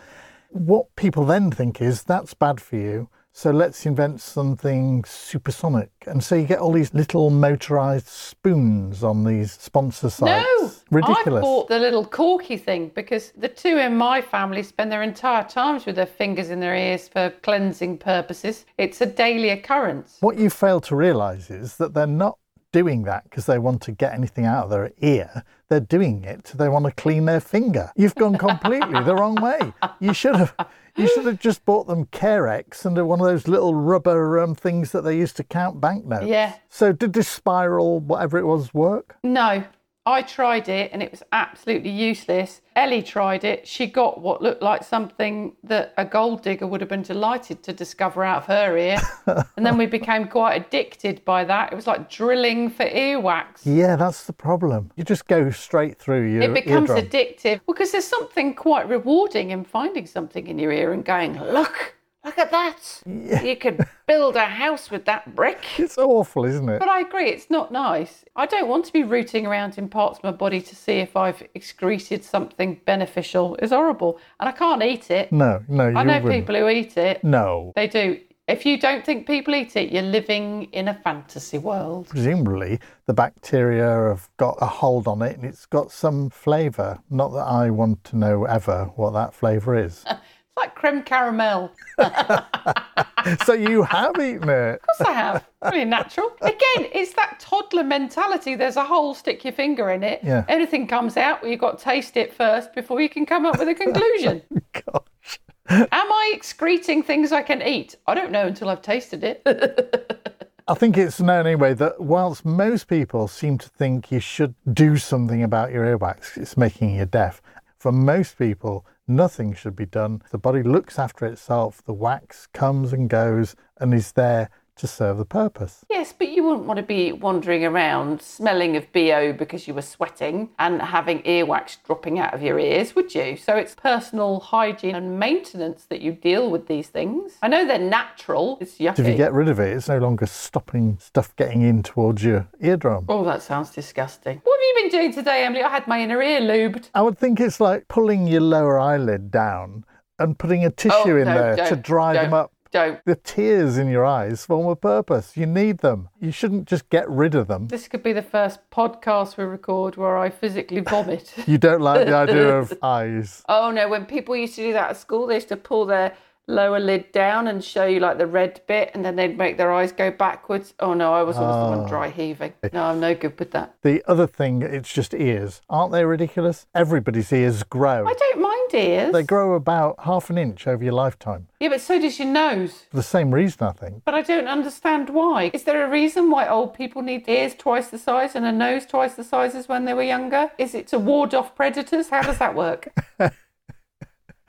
What 0.49 0.95
people 0.95 1.25
then 1.25 1.51
think 1.51 1.81
is 1.81 2.03
that's 2.03 2.33
bad 2.33 2.59
for 2.61 2.75
you. 2.75 3.09
So 3.33 3.51
let's 3.51 3.85
invent 3.85 4.19
something 4.19 5.03
supersonic. 5.05 5.89
And 6.05 6.21
so 6.23 6.35
you 6.35 6.45
get 6.45 6.59
all 6.59 6.71
these 6.71 6.93
little 6.93 7.29
motorized 7.29 8.07
spoons 8.07 9.03
on 9.03 9.23
these 9.23 9.53
sponsor 9.53 10.09
sites. 10.09 10.45
No, 10.59 10.71
Ridiculous. 10.91 11.39
I 11.39 11.41
bought 11.41 11.69
the 11.69 11.79
little 11.79 12.05
corky 12.05 12.57
thing 12.57 12.91
because 12.93 13.31
the 13.37 13.47
two 13.47 13.77
in 13.77 13.95
my 13.95 14.21
family 14.21 14.61
spend 14.61 14.91
their 14.91 15.03
entire 15.03 15.45
times 15.45 15.85
with 15.85 15.95
their 15.95 16.05
fingers 16.05 16.49
in 16.49 16.59
their 16.59 16.75
ears 16.75 17.07
for 17.07 17.29
cleansing 17.41 17.99
purposes. 17.99 18.65
It's 18.77 18.99
a 18.99 19.05
daily 19.05 19.49
occurrence. 19.49 20.17
What 20.19 20.37
you 20.37 20.49
fail 20.49 20.81
to 20.81 20.95
realise 20.97 21.49
is 21.49 21.77
that 21.77 21.93
they're 21.93 22.07
not 22.07 22.37
doing 22.73 23.03
that 23.03 23.23
because 23.25 23.45
they 23.45 23.59
want 23.59 23.81
to 23.83 23.91
get 23.91 24.13
anything 24.13 24.45
out 24.45 24.65
of 24.65 24.69
their 24.69 24.91
ear. 24.99 25.43
They're 25.69 25.79
doing 25.79 26.23
it. 26.23 26.51
They 26.55 26.69
want 26.69 26.85
to 26.85 26.91
clean 26.91 27.25
their 27.25 27.39
finger. 27.39 27.91
You've 27.95 28.15
gone 28.15 28.37
completely 28.37 29.01
the 29.03 29.15
wrong 29.15 29.35
way. 29.35 29.73
You 29.99 30.13
should 30.13 30.35
have. 30.35 30.53
You 30.95 31.07
should 31.07 31.25
have 31.25 31.39
just 31.39 31.65
bought 31.65 31.87
them 31.87 32.05
Carex 32.07 32.85
and 32.85 32.95
one 33.07 33.19
of 33.19 33.25
those 33.25 33.47
little 33.47 33.75
rubber 33.75 34.39
um, 34.39 34.55
things 34.55 34.91
that 34.91 35.01
they 35.01 35.17
used 35.17 35.37
to 35.37 35.43
count 35.43 35.79
banknotes. 35.79 36.27
Yeah. 36.27 36.55
So 36.69 36.91
did 36.91 37.13
this 37.13 37.27
spiral, 37.27 37.99
whatever 37.99 38.37
it 38.37 38.45
was, 38.45 38.73
work? 38.73 39.17
No, 39.23 39.63
I 40.05 40.23
tried 40.23 40.67
it 40.67 40.89
and 40.91 41.03
it 41.03 41.11
was 41.11 41.21
absolutely 41.31 41.91
useless. 41.91 42.61
Ellie 42.75 43.03
tried 43.03 43.43
it. 43.43 43.67
She 43.67 43.85
got 43.85 44.19
what 44.19 44.41
looked 44.41 44.63
like 44.63 44.83
something 44.83 45.55
that 45.63 45.93
a 45.95 46.05
gold 46.05 46.41
digger 46.41 46.65
would 46.65 46.81
have 46.81 46.89
been 46.89 47.03
delighted 47.03 47.61
to 47.63 47.73
discover 47.73 48.23
out 48.23 48.37
of 48.37 48.45
her 48.47 48.77
ear. 48.77 48.97
and 49.57 49.63
then 49.63 49.77
we 49.77 49.85
became 49.85 50.27
quite 50.27 50.55
addicted 50.55 51.23
by 51.23 51.43
that. 51.43 51.71
It 51.71 51.75
was 51.75 51.85
like 51.85 52.09
drilling 52.09 52.71
for 52.71 52.85
earwax. 52.85 53.61
Yeah, 53.63 53.95
that's 53.95 54.23
the 54.23 54.33
problem. 54.33 54.89
You 54.95 55.03
just 55.03 55.27
go 55.27 55.51
straight 55.51 55.99
through 55.99 56.31
your 56.31 56.43
It 56.43 56.53
becomes 56.55 56.89
eardrum. 56.89 57.07
addictive 57.07 57.61
because 57.67 57.91
there's 57.91 58.07
something 58.07 58.55
quite 58.55 58.89
rewarding 58.89 59.51
in 59.51 59.63
finding 59.63 60.07
something 60.07 60.47
in 60.47 60.57
your 60.57 60.71
ear 60.71 60.93
and 60.93 61.05
going, 61.05 61.39
look, 61.39 61.95
look 62.23 62.37
at 62.37 62.51
that. 62.51 63.01
You 63.05 63.55
could 63.55 63.85
build 64.07 64.35
a 64.35 64.45
house 64.45 64.91
with 64.91 65.05
that 65.05 65.35
brick. 65.35 65.65
It's 65.79 65.97
awful, 65.97 66.45
isn't 66.45 66.69
it? 66.69 66.79
But 66.79 66.89
I 66.89 66.99
agree, 67.01 67.29
it's 67.29 67.49
not 67.49 67.71
nice. 67.71 68.23
I 68.35 68.45
don't 68.45 68.67
want 68.67 68.85
to 68.85 68.93
be 68.93 69.03
rooting 69.03 69.45
around 69.45 69.77
in 69.77 69.89
parts 69.89 70.19
of 70.19 70.23
my 70.23 70.31
body 70.31 70.61
to 70.61 70.75
see 70.75 70.99
if 70.99 71.15
I've 71.17 71.41
excreted 71.55 72.23
something 72.23 72.79
beneficial. 72.85 73.55
It's 73.57 73.71
horrible. 73.71 74.19
And 74.39 74.47
I 74.47 74.51
can't 74.51 74.83
eat 74.83 75.09
it. 75.11 75.31
No, 75.31 75.63
no, 75.67 75.89
you 75.89 75.97
I 75.97 76.03
know 76.03 76.19
wouldn't. 76.21 76.41
people 76.41 76.55
who 76.55 76.69
eat 76.69 76.97
it. 76.97 77.23
No. 77.23 77.73
They 77.75 77.87
do. 77.87 78.19
If 78.47 78.65
you 78.65 78.77
don't 78.77 79.05
think 79.05 79.27
people 79.27 79.55
eat 79.55 79.75
it, 79.77 79.91
you're 79.93 80.01
living 80.01 80.63
in 80.73 80.87
a 80.89 80.93
fantasy 80.93 81.57
world. 81.57 82.07
presumably 82.09 82.79
the 83.05 83.13
bacteria 83.13 84.09
have 84.09 84.29
got 84.37 84.57
a 84.61 84.65
hold 84.65 85.07
on 85.07 85.21
it 85.21 85.37
and 85.37 85.45
it's 85.45 85.65
got 85.65 85.89
some 85.91 86.29
flavour. 86.29 86.99
Not 87.09 87.29
that 87.29 87.45
I 87.47 87.69
want 87.69 88.03
to 88.05 88.17
know 88.17 88.43
ever 88.45 88.85
what 88.95 89.11
that 89.13 89.33
flavour 89.33 89.75
is. 89.77 90.03
Like 90.61 90.75
creme 90.75 91.01
caramel. 91.01 91.71
so 93.45 93.53
you 93.53 93.81
have 93.81 94.15
eaten 94.19 94.47
it. 94.47 94.75
Of 94.75 94.81
course 94.81 95.09
I 95.09 95.11
have. 95.13 95.47
Really 95.63 95.85
natural. 95.85 96.31
Again, 96.41 96.87
it's 96.93 97.13
that 97.13 97.39
toddler 97.39 97.83
mentality. 97.83 98.53
There's 98.53 98.75
a 98.75 98.83
hole, 98.83 99.15
stick 99.15 99.43
your 99.43 99.53
finger 99.53 99.89
in 99.89 100.03
it. 100.03 100.19
Yeah. 100.23 100.45
Anything 100.47 100.85
comes 100.85 101.17
out, 101.17 101.41
well, 101.41 101.49
you've 101.49 101.59
got 101.59 101.79
to 101.79 101.83
taste 101.83 102.15
it 102.15 102.31
first 102.31 102.75
before 102.75 103.01
you 103.01 103.09
can 103.09 103.25
come 103.25 103.43
up 103.47 103.57
with 103.57 103.69
a 103.69 103.71
oh 103.71 103.73
conclusion. 103.73 104.43
Gosh. 104.73 105.39
Am 105.67 105.87
I 105.91 106.31
excreting 106.35 107.01
things 107.01 107.31
I 107.31 107.41
can 107.41 107.63
eat? 107.63 107.95
I 108.05 108.13
don't 108.13 108.31
know 108.31 108.45
until 108.45 108.69
I've 108.69 108.83
tasted 108.83 109.23
it. 109.23 109.41
I 110.67 110.75
think 110.75 110.95
it's 110.95 111.19
known 111.19 111.47
anyway 111.47 111.73
that 111.73 111.99
whilst 111.99 112.45
most 112.45 112.87
people 112.87 113.27
seem 113.27 113.57
to 113.57 113.69
think 113.69 114.11
you 114.11 114.19
should 114.19 114.53
do 114.71 114.97
something 114.97 115.41
about 115.41 115.71
your 115.71 115.85
earwax, 115.85 116.37
it's 116.37 116.55
making 116.55 116.95
you 116.95 117.05
deaf. 117.05 117.41
For 117.79 117.91
most 117.91 118.37
people, 118.37 118.85
nothing 119.15 119.53
should 119.53 119.75
be 119.75 119.85
done. 119.85 120.21
The 120.31 120.37
body 120.37 120.63
looks 120.63 120.97
after 120.97 121.25
itself, 121.25 121.83
the 121.83 121.93
wax 121.93 122.47
comes 122.53 122.93
and 122.93 123.09
goes 123.09 123.55
and 123.77 123.93
is 123.93 124.13
there 124.13 124.49
to 124.81 124.87
serve 124.87 125.17
the 125.17 125.25
purpose. 125.25 125.85
yes, 125.89 126.11
but 126.11 126.29
you 126.29 126.43
wouldn't 126.43 126.65
want 126.65 126.77
to 126.77 126.83
be 126.83 127.11
wandering 127.11 127.63
around 127.63 128.19
smelling 128.19 128.75
of 128.75 128.91
BO 128.91 129.31
because 129.31 129.67
you 129.67 129.75
were 129.75 129.81
sweating 129.83 130.49
and 130.57 130.81
having 130.81 131.21
earwax 131.21 131.77
dropping 131.85 132.17
out 132.17 132.33
of 132.33 132.41
your 132.41 132.57
ears, 132.57 132.95
would 132.95 133.13
you? 133.13 133.37
So 133.37 133.55
it's 133.55 133.75
personal 133.75 134.39
hygiene 134.39 134.95
and 134.95 135.19
maintenance 135.19 135.85
that 135.85 136.01
you 136.01 136.11
deal 136.11 136.49
with 136.49 136.67
these 136.67 136.87
things. 136.87 137.33
I 137.43 137.47
know 137.47 137.65
they're 137.65 137.77
natural. 137.77 138.57
It's 138.59 138.79
yucky. 138.79 138.99
If 138.99 139.07
you 139.07 139.15
get 139.15 139.33
rid 139.33 139.49
of 139.49 139.59
it, 139.59 139.77
it's 139.77 139.87
no 139.87 139.99
longer 139.99 140.25
stopping 140.25 140.97
stuff 140.99 141.35
getting 141.35 141.61
in 141.61 141.83
towards 141.83 142.23
your 142.23 142.47
eardrum. 142.59 143.05
Oh, 143.07 143.23
that 143.25 143.43
sounds 143.43 143.69
disgusting. 143.69 144.41
What 144.43 144.59
have 144.59 144.63
you 144.63 144.81
been 144.81 144.99
doing 144.99 145.13
today, 145.13 145.45
Emily? 145.45 145.61
I 145.61 145.69
had 145.69 145.87
my 145.87 146.01
inner 146.01 146.21
ear 146.23 146.41
lubed. 146.41 146.89
I 146.95 147.03
would 147.03 147.19
think 147.19 147.39
it's 147.39 147.59
like 147.59 147.87
pulling 147.87 148.25
your 148.25 148.41
lower 148.41 148.79
eyelid 148.79 149.29
down 149.29 149.85
and 150.17 150.37
putting 150.37 150.65
a 150.65 150.71
tissue 150.71 150.95
oh, 150.95 151.17
in 151.17 151.27
Oh, 151.27 151.33
no, 151.35 151.55
there 151.55 151.67
to 151.67 151.75
dry 151.75 152.13
them 152.13 152.33
up. 152.33 152.51
Don't. 152.71 153.03
The 153.05 153.15
tears 153.15 153.77
in 153.77 153.89
your 153.89 154.05
eyes 154.05 154.45
form 154.45 154.67
a 154.67 154.75
purpose. 154.75 155.35
You 155.35 155.45
need 155.45 155.79
them. 155.79 156.07
You 156.21 156.31
shouldn't 156.31 156.67
just 156.67 156.89
get 156.89 157.09
rid 157.09 157.35
of 157.35 157.47
them. 157.47 157.67
This 157.67 157.87
could 157.89 158.01
be 158.01 158.13
the 158.13 158.21
first 158.21 158.59
podcast 158.71 159.35
we 159.35 159.43
record 159.43 159.97
where 159.97 160.17
I 160.17 160.29
physically 160.29 160.79
vomit. 160.79 161.33
You 161.47 161.57
don't 161.57 161.81
like 161.81 162.05
the 162.07 162.15
idea 162.15 162.57
of 162.57 162.71
eyes. 162.83 163.43
oh 163.49 163.71
no, 163.71 163.89
when 163.89 164.05
people 164.05 164.35
used 164.37 164.55
to 164.55 164.61
do 164.61 164.73
that 164.73 164.91
at 164.91 164.97
school, 164.97 165.27
they 165.27 165.35
used 165.35 165.49
to 165.49 165.57
pull 165.57 165.85
their 165.85 166.13
lower 166.51 166.79
lid 166.79 167.11
down 167.11 167.47
and 167.47 167.63
show 167.63 167.85
you 167.85 167.99
like 167.99 168.17
the 168.17 168.27
red 168.27 168.61
bit 168.67 168.91
and 168.93 169.03
then 169.03 169.15
they'd 169.15 169.37
make 169.37 169.57
their 169.57 169.71
eyes 169.71 169.91
go 169.91 170.11
backwards. 170.11 170.73
Oh 170.79 170.93
no, 170.93 171.13
I 171.13 171.23
was 171.23 171.37
always 171.37 171.55
the 171.55 171.77
one 171.77 171.85
ah. 171.85 171.87
dry 171.87 172.09
heaving. 172.09 172.53
No, 172.73 172.83
I'm 172.83 172.99
no 172.99 173.15
good 173.15 173.37
with 173.39 173.51
that. 173.51 173.75
The 173.81 174.03
other 174.07 174.27
thing, 174.27 174.61
it's 174.61 174.91
just 174.91 175.13
ears. 175.13 175.61
Aren't 175.69 175.91
they 175.91 176.05
ridiculous? 176.05 176.67
Everybody's 176.75 177.31
ears 177.31 177.63
grow. 177.63 178.07
I 178.07 178.13
don't 178.13 178.41
mind 178.41 178.73
ears. 178.73 179.13
They 179.13 179.23
grow 179.23 179.55
about 179.55 179.95
half 180.03 180.29
an 180.29 180.37
inch 180.37 180.67
over 180.67 180.83
your 180.83 180.93
lifetime. 180.93 181.47
Yeah, 181.59 181.69
but 181.69 181.81
so 181.81 181.99
does 181.99 182.19
your 182.19 182.27
nose. 182.27 182.85
For 182.89 182.97
the 182.97 183.03
same 183.03 183.33
reason, 183.33 183.67
I 183.67 183.71
think. 183.71 184.03
But 184.05 184.13
I 184.13 184.21
don't 184.21 184.47
understand 184.47 185.09
why. 185.09 185.51
Is 185.53 185.63
there 185.63 185.85
a 185.85 185.89
reason 185.89 186.29
why 186.29 186.47
old 186.47 186.73
people 186.73 187.01
need 187.01 187.27
ears 187.27 187.55
twice 187.55 187.87
the 187.89 187.97
size 187.97 188.35
and 188.35 188.45
a 188.45 188.51
nose 188.51 188.85
twice 188.85 189.15
the 189.15 189.23
size 189.23 189.55
as 189.55 189.67
when 189.67 189.85
they 189.85 189.93
were 189.93 190.03
younger? 190.03 190.51
Is 190.57 190.73
it 190.73 190.87
to 190.87 190.99
ward 190.99 191.33
off 191.33 191.55
predators? 191.55 192.09
How 192.09 192.21
does 192.21 192.37
that 192.39 192.55
work? 192.55 192.89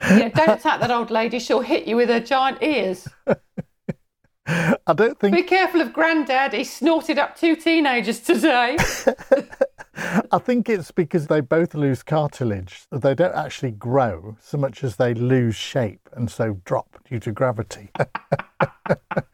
yeah, 0.03 0.29
don't 0.29 0.49
attack 0.49 0.79
that 0.79 0.91
old 0.91 1.11
lady. 1.11 1.39
She'll 1.39 1.61
hit 1.61 1.87
you 1.87 1.95
with 1.95 2.09
her 2.09 2.19
giant 2.19 2.61
ears. 2.61 3.07
I 4.45 4.93
don't 4.93 5.17
think 5.19 5.35
Be 5.35 5.43
careful 5.43 5.79
of 5.79 5.93
Grandad. 5.93 6.53
He 6.53 6.65
snorted 6.65 7.17
up 7.17 7.37
two 7.37 7.55
teenagers 7.55 8.19
today. 8.19 8.77
I 9.95 10.37
think 10.39 10.67
it's 10.67 10.91
because 10.91 11.27
they 11.27 11.39
both 11.39 11.73
lose 11.75 12.03
cartilage. 12.03 12.83
They 12.91 13.15
don't 13.15 13.35
actually 13.35 13.71
grow 13.71 14.35
so 14.41 14.57
much 14.57 14.83
as 14.83 14.97
they 14.97 15.13
lose 15.13 15.55
shape 15.55 16.09
and 16.13 16.29
so 16.29 16.59
drop 16.65 16.97
due 17.09 17.19
to 17.19 17.31
gravity. 17.31 17.91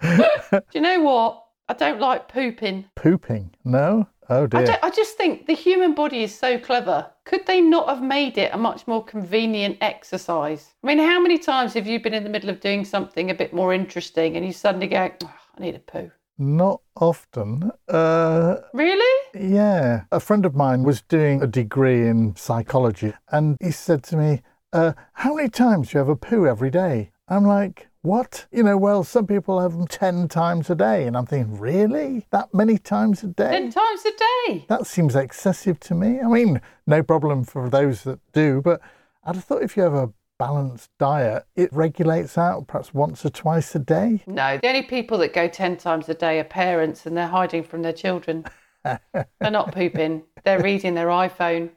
Do 0.01 0.61
you 0.73 0.81
know 0.81 1.01
what? 1.01 1.43
I 1.69 1.73
don't 1.73 1.99
like 1.99 2.27
pooping. 2.27 2.85
Pooping? 2.95 3.55
No? 3.63 4.07
Oh 4.29 4.43
I, 4.43 4.47
dear. 4.47 4.65
don't, 4.65 4.83
I 4.83 4.89
just 4.91 5.17
think 5.17 5.47
the 5.47 5.53
human 5.55 5.95
body 5.95 6.23
is 6.23 6.37
so 6.37 6.59
clever. 6.59 7.09
Could 7.25 7.45
they 7.47 7.61
not 7.61 7.89
have 7.89 8.01
made 8.03 8.37
it 8.37 8.53
a 8.53 8.57
much 8.57 8.87
more 8.87 9.03
convenient 9.03 9.77
exercise? 9.81 10.73
I 10.83 10.87
mean, 10.87 10.99
how 10.99 11.19
many 11.19 11.37
times 11.39 11.73
have 11.73 11.87
you 11.87 11.99
been 11.99 12.13
in 12.13 12.23
the 12.23 12.29
middle 12.29 12.49
of 12.49 12.59
doing 12.59 12.85
something 12.85 13.29
a 13.31 13.35
bit 13.35 13.53
more 13.53 13.73
interesting 13.73 14.35
and 14.37 14.45
you 14.45 14.53
suddenly 14.53 14.87
go, 14.87 15.09
"Oh, 15.23 15.33
I 15.57 15.61
need 15.61 15.75
a 15.75 15.79
poo? 15.79 16.11
Not 16.37 16.81
often. 16.95 17.71
Uh, 17.89 18.55
Really? 18.73 19.27
yeah. 19.35 20.03
A 20.11 20.19
friend 20.19 20.45
of 20.45 20.55
mine 20.55 20.83
was 20.83 21.01
doing 21.01 21.41
a 21.43 21.47
degree 21.47 22.07
in 22.07 22.35
psychology 22.35 23.13
and 23.31 23.57
he 23.61 23.71
said 23.71 24.03
to 24.03 24.15
me, 24.17 24.41
uh, 24.71 24.93
How 25.13 25.35
many 25.35 25.49
times 25.49 25.89
do 25.89 25.97
you 25.97 25.99
have 25.99 26.07
a 26.09 26.15
poo 26.15 26.45
every 26.47 26.69
day? 26.69 27.11
I'm 27.27 27.43
like, 27.45 27.88
what? 28.01 28.45
You 28.51 28.63
know, 28.63 28.77
well, 28.77 29.03
some 29.03 29.27
people 29.27 29.59
have 29.59 29.73
them 29.73 29.87
10 29.87 30.27
times 30.27 30.69
a 30.69 30.75
day. 30.75 31.05
And 31.05 31.17
I'm 31.17 31.25
thinking, 31.25 31.59
really? 31.59 32.25
That 32.31 32.53
many 32.53 32.77
times 32.77 33.23
a 33.23 33.27
day? 33.27 33.51
Ten 33.51 33.71
times 33.71 34.05
a 34.05 34.11
day. 34.11 34.65
That 34.69 34.87
seems 34.87 35.15
excessive 35.15 35.79
to 35.81 35.95
me. 35.95 36.19
I 36.19 36.27
mean, 36.27 36.61
no 36.87 37.03
problem 37.03 37.43
for 37.43 37.69
those 37.69 38.03
that 38.03 38.19
do, 38.31 38.61
but 38.61 38.81
I'd 39.23 39.35
have 39.35 39.43
thought 39.43 39.63
if 39.63 39.75
you 39.75 39.83
have 39.83 39.93
a 39.93 40.13
balanced 40.37 40.89
diet, 40.97 41.43
it 41.55 41.71
regulates 41.73 42.37
out 42.37 42.67
perhaps 42.67 42.93
once 42.93 43.25
or 43.25 43.29
twice 43.29 43.75
a 43.75 43.79
day. 43.79 44.23
No, 44.25 44.57
the 44.57 44.67
only 44.67 44.83
people 44.83 45.17
that 45.19 45.33
go 45.33 45.47
10 45.47 45.77
times 45.77 46.07
a 46.07 46.13
day 46.13 46.39
are 46.39 46.45
parents 46.45 47.05
and 47.05 47.15
they're 47.17 47.27
hiding 47.27 47.63
from 47.63 47.81
their 47.81 47.93
children. 47.93 48.45
they're 48.83 49.51
not 49.51 49.73
pooping, 49.73 50.23
they're 50.45 50.63
reading 50.63 50.93
their 50.93 51.07
iPhone. 51.07 51.69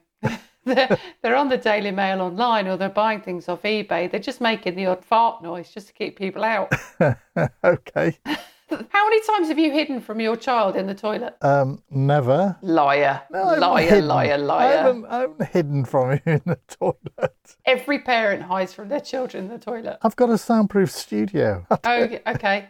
they're, 0.75 0.97
they're 1.21 1.35
on 1.35 1.49
the 1.49 1.57
Daily 1.57 1.91
Mail 1.91 2.21
online 2.21 2.67
or 2.67 2.77
they're 2.77 2.89
buying 2.89 3.21
things 3.21 3.49
off 3.49 3.63
eBay. 3.63 4.09
They're 4.09 4.19
just 4.19 4.39
making 4.39 4.75
the 4.75 4.85
odd 4.85 5.03
fart 5.03 5.43
noise 5.43 5.71
just 5.71 5.87
to 5.87 5.93
keep 5.93 6.17
people 6.17 6.43
out. 6.43 6.73
okay. 7.63 8.17
How 8.89 9.07
many 9.07 9.21
times 9.21 9.49
have 9.49 9.59
you 9.59 9.71
hidden 9.71 10.01
from 10.01 10.19
your 10.19 10.35
child 10.35 10.75
in 10.75 10.87
the 10.87 10.95
toilet? 10.95 11.35
Um, 11.41 11.83
never. 11.91 12.57
Liar. 12.61 13.21
I 13.31 13.37
haven't 13.37 13.59
liar, 13.59 13.87
hidden. 13.87 14.07
liar, 14.07 14.33
I 14.33 14.37
liar. 14.37 14.77
haven't, 14.77 15.05
I 15.05 15.19
haven't 15.19 15.47
hidden 15.49 15.85
from 15.85 16.11
him 16.11 16.21
in 16.25 16.41
the 16.45 16.59
toilet. 16.67 17.55
Every 17.65 17.99
parent 17.99 18.41
hides 18.41 18.73
from 18.73 18.89
their 18.89 19.01
children 19.01 19.45
in 19.45 19.49
the 19.51 19.59
toilet. 19.59 19.99
I've 20.01 20.15
got 20.15 20.31
a 20.31 20.37
soundproof 20.39 20.89
studio. 20.89 21.67
Oh, 21.83 22.09
okay. 22.27 22.69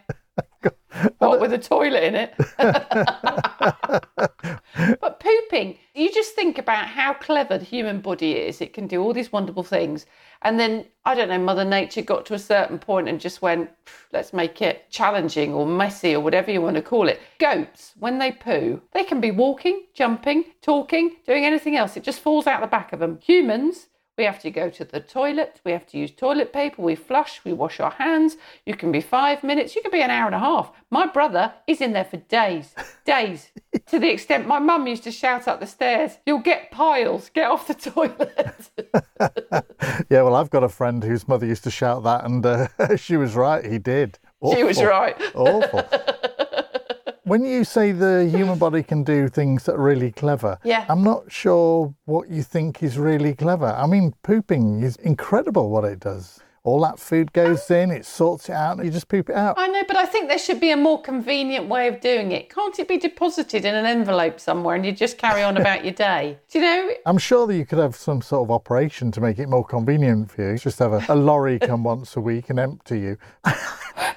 What 1.18 1.40
with 1.40 1.52
a 1.52 1.58
toilet 1.58 2.04
in 2.04 2.14
it? 2.14 2.34
but 5.00 5.20
pooping, 5.20 5.78
you 5.94 6.12
just 6.12 6.34
think 6.34 6.58
about 6.58 6.86
how 6.86 7.14
clever 7.14 7.58
the 7.58 7.64
human 7.64 8.00
body 8.00 8.32
is. 8.32 8.60
It 8.60 8.72
can 8.72 8.86
do 8.86 9.02
all 9.02 9.12
these 9.12 9.32
wonderful 9.32 9.62
things. 9.62 10.06
And 10.42 10.60
then, 10.60 10.86
I 11.04 11.14
don't 11.14 11.28
know, 11.28 11.38
Mother 11.38 11.64
Nature 11.64 12.02
got 12.02 12.26
to 12.26 12.34
a 12.34 12.38
certain 12.38 12.78
point 12.78 13.08
and 13.08 13.20
just 13.20 13.42
went, 13.42 13.70
let's 14.12 14.32
make 14.32 14.62
it 14.62 14.90
challenging 14.90 15.52
or 15.52 15.66
messy 15.66 16.14
or 16.14 16.20
whatever 16.20 16.50
you 16.50 16.60
want 16.60 16.76
to 16.76 16.82
call 16.82 17.08
it. 17.08 17.20
Goats, 17.38 17.92
when 17.98 18.18
they 18.18 18.32
poo, 18.32 18.80
they 18.92 19.04
can 19.04 19.20
be 19.20 19.30
walking, 19.30 19.84
jumping, 19.94 20.44
talking, 20.62 21.16
doing 21.26 21.44
anything 21.44 21.76
else. 21.76 21.96
It 21.96 22.04
just 22.04 22.20
falls 22.20 22.46
out 22.46 22.60
the 22.60 22.66
back 22.66 22.92
of 22.92 23.00
them. 23.00 23.18
Humans, 23.22 23.86
we 24.16 24.24
have 24.24 24.40
to 24.40 24.50
go 24.50 24.70
to 24.70 24.84
the 24.84 25.00
toilet. 25.00 25.60
We 25.64 25.72
have 25.72 25.86
to 25.88 25.98
use 25.98 26.10
toilet 26.12 26.52
paper. 26.52 26.80
We 26.82 26.94
flush. 26.94 27.40
We 27.44 27.52
wash 27.52 27.80
our 27.80 27.90
hands. 27.90 28.36
You 28.64 28.74
can 28.74 28.92
be 28.92 29.00
five 29.00 29.42
minutes. 29.42 29.74
You 29.74 29.82
can 29.82 29.90
be 29.90 30.02
an 30.02 30.10
hour 30.10 30.26
and 30.26 30.34
a 30.34 30.38
half. 30.38 30.72
My 30.90 31.06
brother 31.06 31.52
is 31.66 31.80
in 31.80 31.92
there 31.92 32.04
for 32.04 32.18
days, 32.18 32.74
days, 33.04 33.50
to 33.86 33.98
the 33.98 34.10
extent 34.10 34.46
my 34.46 34.58
mum 34.60 34.86
used 34.86 35.04
to 35.04 35.10
shout 35.10 35.48
up 35.48 35.60
the 35.60 35.66
stairs, 35.66 36.18
You'll 36.26 36.38
get 36.38 36.70
piles. 36.70 37.30
Get 37.34 37.50
off 37.50 37.66
the 37.66 37.74
toilet. 37.90 38.70
Yeah, 40.10 40.22
well, 40.22 40.34
I've 40.34 40.50
got 40.50 40.64
a 40.64 40.68
friend 40.68 41.02
whose 41.04 41.28
mother 41.28 41.46
used 41.46 41.64
to 41.64 41.70
shout 41.70 42.04
that, 42.04 42.24
and 42.24 42.44
uh, 42.44 42.96
she 42.96 43.16
was 43.16 43.34
right. 43.34 43.64
He 43.64 43.78
did. 43.78 44.18
she 44.54 44.64
was 44.64 44.82
right. 44.82 45.16
Awful. 45.34 45.82
When 47.24 47.44
you 47.44 47.64
say 47.64 47.92
the 47.92 48.26
human 48.28 48.58
body 48.58 48.82
can 48.82 49.02
do 49.02 49.28
things 49.28 49.64
that 49.64 49.74
are 49.74 49.82
really 49.82 50.12
clever, 50.12 50.58
Yeah. 50.62 50.84
I'm 50.88 51.02
not 51.02 51.30
sure 51.32 51.94
what 52.04 52.28
you 52.30 52.42
think 52.42 52.82
is 52.82 52.98
really 52.98 53.34
clever. 53.34 53.66
I 53.66 53.86
mean, 53.86 54.14
pooping 54.22 54.82
is 54.82 54.96
incredible 54.96 55.70
what 55.70 55.84
it 55.84 56.00
does. 56.00 56.40
All 56.64 56.80
that 56.80 56.98
food 56.98 57.30
goes 57.34 57.70
in, 57.70 57.90
it 57.90 58.06
sorts 58.06 58.48
it 58.48 58.54
out, 58.54 58.78
and 58.78 58.86
you 58.86 58.90
just 58.90 59.08
poop 59.08 59.28
it 59.28 59.36
out. 59.36 59.56
I 59.58 59.66
know, 59.66 59.82
but 59.86 59.98
I 59.98 60.06
think 60.06 60.28
there 60.28 60.38
should 60.38 60.60
be 60.60 60.70
a 60.70 60.78
more 60.78 61.00
convenient 61.00 61.68
way 61.68 61.88
of 61.88 62.00
doing 62.00 62.32
it. 62.32 62.48
Can't 62.48 62.78
it 62.78 62.88
be 62.88 62.96
deposited 62.96 63.66
in 63.66 63.74
an 63.74 63.84
envelope 63.84 64.40
somewhere 64.40 64.74
and 64.74 64.86
you 64.86 64.92
just 64.92 65.18
carry 65.18 65.42
on 65.42 65.58
about 65.58 65.84
your 65.84 65.92
day? 65.92 66.38
Do 66.48 66.58
you 66.58 66.64
know? 66.64 66.90
I'm 67.04 67.18
sure 67.18 67.46
that 67.46 67.54
you 67.54 67.66
could 67.66 67.78
have 67.78 67.94
some 67.94 68.22
sort 68.22 68.46
of 68.46 68.50
operation 68.50 69.12
to 69.12 69.20
make 69.20 69.38
it 69.38 69.48
more 69.48 69.64
convenient 69.64 70.30
for 70.30 70.52
you. 70.52 70.56
Just 70.56 70.78
have 70.78 70.94
a, 70.94 71.04
a 71.10 71.14
lorry 71.14 71.58
come 71.58 71.84
once 71.84 72.16
a 72.16 72.20
week 72.22 72.48
and 72.48 72.58
empty 72.58 72.98
you. 72.98 73.18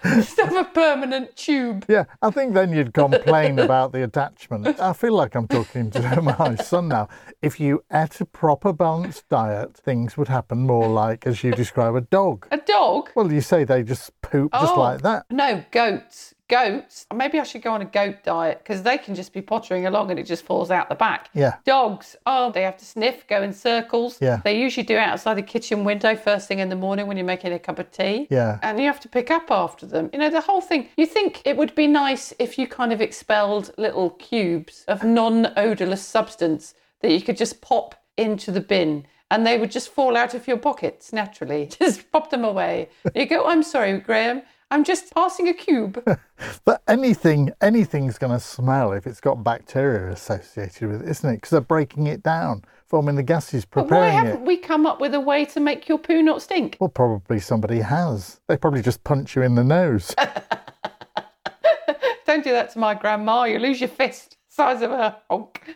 Just 0.04 0.40
have 0.40 0.56
a 0.56 0.64
permanent 0.64 1.36
tube. 1.36 1.86
Yeah, 1.90 2.06
I 2.22 2.30
think 2.30 2.54
then 2.54 2.72
you'd 2.72 2.94
complain 2.94 3.60
about 3.60 3.92
the 3.92 4.04
attachment. 4.04 4.80
I 4.80 4.94
feel 4.94 5.14
like 5.14 5.36
I'm 5.36 5.48
talking 5.48 5.92
to 5.92 6.22
my 6.22 6.56
son 6.56 6.88
now. 6.88 7.10
If 7.42 7.60
you 7.60 7.84
ate 7.92 8.20
a 8.22 8.26
proper 8.26 8.74
balanced 8.74 9.28
diet, 9.30 9.76
things 9.76 10.16
would 10.18 10.28
happen 10.28 10.60
more 10.60 10.88
like, 10.88 11.28
as 11.28 11.44
you 11.44 11.52
describe, 11.52 11.96
a 11.96 12.02
dog. 12.02 12.37
A 12.52 12.58
dog? 12.58 13.10
Well, 13.16 13.32
you 13.32 13.42
say 13.42 13.64
they 13.64 13.84
just 13.84 14.20
poop 14.22 14.52
just 14.54 14.74
Oh. 14.76 14.80
like 14.80 15.02
that. 15.02 15.26
No, 15.32 15.64
goats. 15.72 16.34
Goats. 16.50 17.06
Maybe 17.14 17.40
I 17.42 17.44
should 17.44 17.62
go 17.62 17.74
on 17.74 17.82
a 17.82 17.86
goat 17.86 18.24
diet 18.24 18.60
because 18.60 18.82
they 18.84 18.98
can 18.98 19.16
just 19.16 19.34
be 19.34 19.42
pottering 19.42 19.86
along 19.86 20.12
and 20.12 20.20
it 20.20 20.24
just 20.24 20.46
falls 20.46 20.72
out 20.72 20.88
the 20.88 20.96
back. 20.96 21.30
Yeah. 21.34 21.56
Dogs. 21.66 22.16
Oh, 22.26 22.52
they 22.52 22.62
have 22.62 22.78
to 22.78 22.86
sniff, 22.86 23.28
go 23.28 23.42
in 23.44 23.52
circles. 23.52 24.18
Yeah. 24.22 24.40
They 24.46 24.58
usually 24.58 24.86
do 24.86 24.96
outside 24.98 25.34
the 25.34 25.42
kitchen 25.42 25.84
window 25.84 26.16
first 26.16 26.48
thing 26.48 26.60
in 26.60 26.70
the 26.70 26.76
morning 26.78 27.06
when 27.06 27.18
you're 27.18 27.26
making 27.26 27.52
a 27.52 27.60
cup 27.60 27.80
of 27.80 27.92
tea. 27.92 28.28
Yeah. 28.30 28.60
And 28.62 28.80
you 28.80 28.86
have 28.86 29.02
to 29.02 29.10
pick 29.10 29.30
up 29.30 29.52
after 29.52 29.86
them. 29.86 30.10
You 30.14 30.20
know, 30.20 30.30
the 30.30 30.40
whole 30.40 30.62
thing. 30.62 30.88
You 30.96 31.06
think 31.06 31.42
it 31.44 31.58
would 31.58 31.76
be 31.76 31.86
nice 31.88 32.34
if 32.40 32.58
you 32.58 32.66
kind 32.66 32.94
of 32.94 33.02
expelled 33.02 33.72
little 33.78 34.12
cubes 34.12 34.86
of 34.88 35.04
non 35.04 35.52
odorless 35.58 36.06
substance 36.06 36.74
that 37.02 37.12
you 37.12 37.22
could 37.22 37.36
just 37.38 37.60
pop 37.60 37.94
into 38.16 38.52
the 38.52 38.62
bin 38.62 39.06
and 39.32 39.46
they 39.46 39.58
would 39.58 39.72
just 39.72 39.90
fall 39.90 40.16
out 40.16 40.34
of 40.34 40.48
your 40.48 40.58
pockets 40.58 41.12
naturally. 41.12 41.66
Just 41.80 42.10
pop 42.12 42.30
them 42.30 42.46
away. 42.46 42.90
You 43.14 43.26
go, 43.26 43.46
I'm 43.46 43.64
sorry, 43.64 43.98
Graham. 44.00 44.44
I'm 44.70 44.84
just 44.84 45.14
passing 45.14 45.48
a 45.48 45.54
cube. 45.54 46.04
But 46.66 46.84
anything, 46.88 47.52
anything's 47.62 48.20
going 48.20 48.32
to 48.34 48.40
smell 48.40 48.92
if 48.92 49.08
it's 49.08 49.20
got 49.20 49.44
bacteria 49.44 50.12
associated 50.12 50.88
with 50.88 51.02
it, 51.02 51.10
isn't 51.10 51.28
it? 51.30 51.36
Because 51.38 51.50
they're 51.50 51.62
breaking 51.62 52.06
it 52.06 52.22
down, 52.22 52.64
forming 52.86 53.16
the 53.16 53.24
gases, 53.24 53.66
preparing 53.66 53.90
But 53.90 54.00
why 54.00 54.10
haven't 54.10 54.42
it. 54.44 54.46
we 54.46 54.56
come 54.58 54.86
up 54.86 55.02
with 55.02 55.16
a 55.16 55.20
way 55.20 55.46
to 55.46 55.60
make 55.60 55.90
your 55.90 55.98
poo 55.98 56.22
not 56.22 56.44
stink? 56.44 56.78
Well, 56.80 56.90
probably 56.90 57.40
somebody 57.40 57.80
has. 57.80 58.40
They 58.48 58.56
probably 58.56 58.84
just 58.84 59.04
punch 59.04 59.36
you 59.36 59.42
in 59.42 59.56
the 59.56 59.64
nose. 59.64 60.14
Don't 62.28 62.44
do 62.44 62.52
that 62.52 62.72
to 62.74 62.80
my 62.80 62.94
grandma. 62.94 63.46
You 63.46 63.58
lose 63.60 63.80
your 63.82 63.90
fist. 63.90 64.38
Size 64.50 64.82
of 64.84 64.92
a 64.92 65.18
honk. 65.30 65.76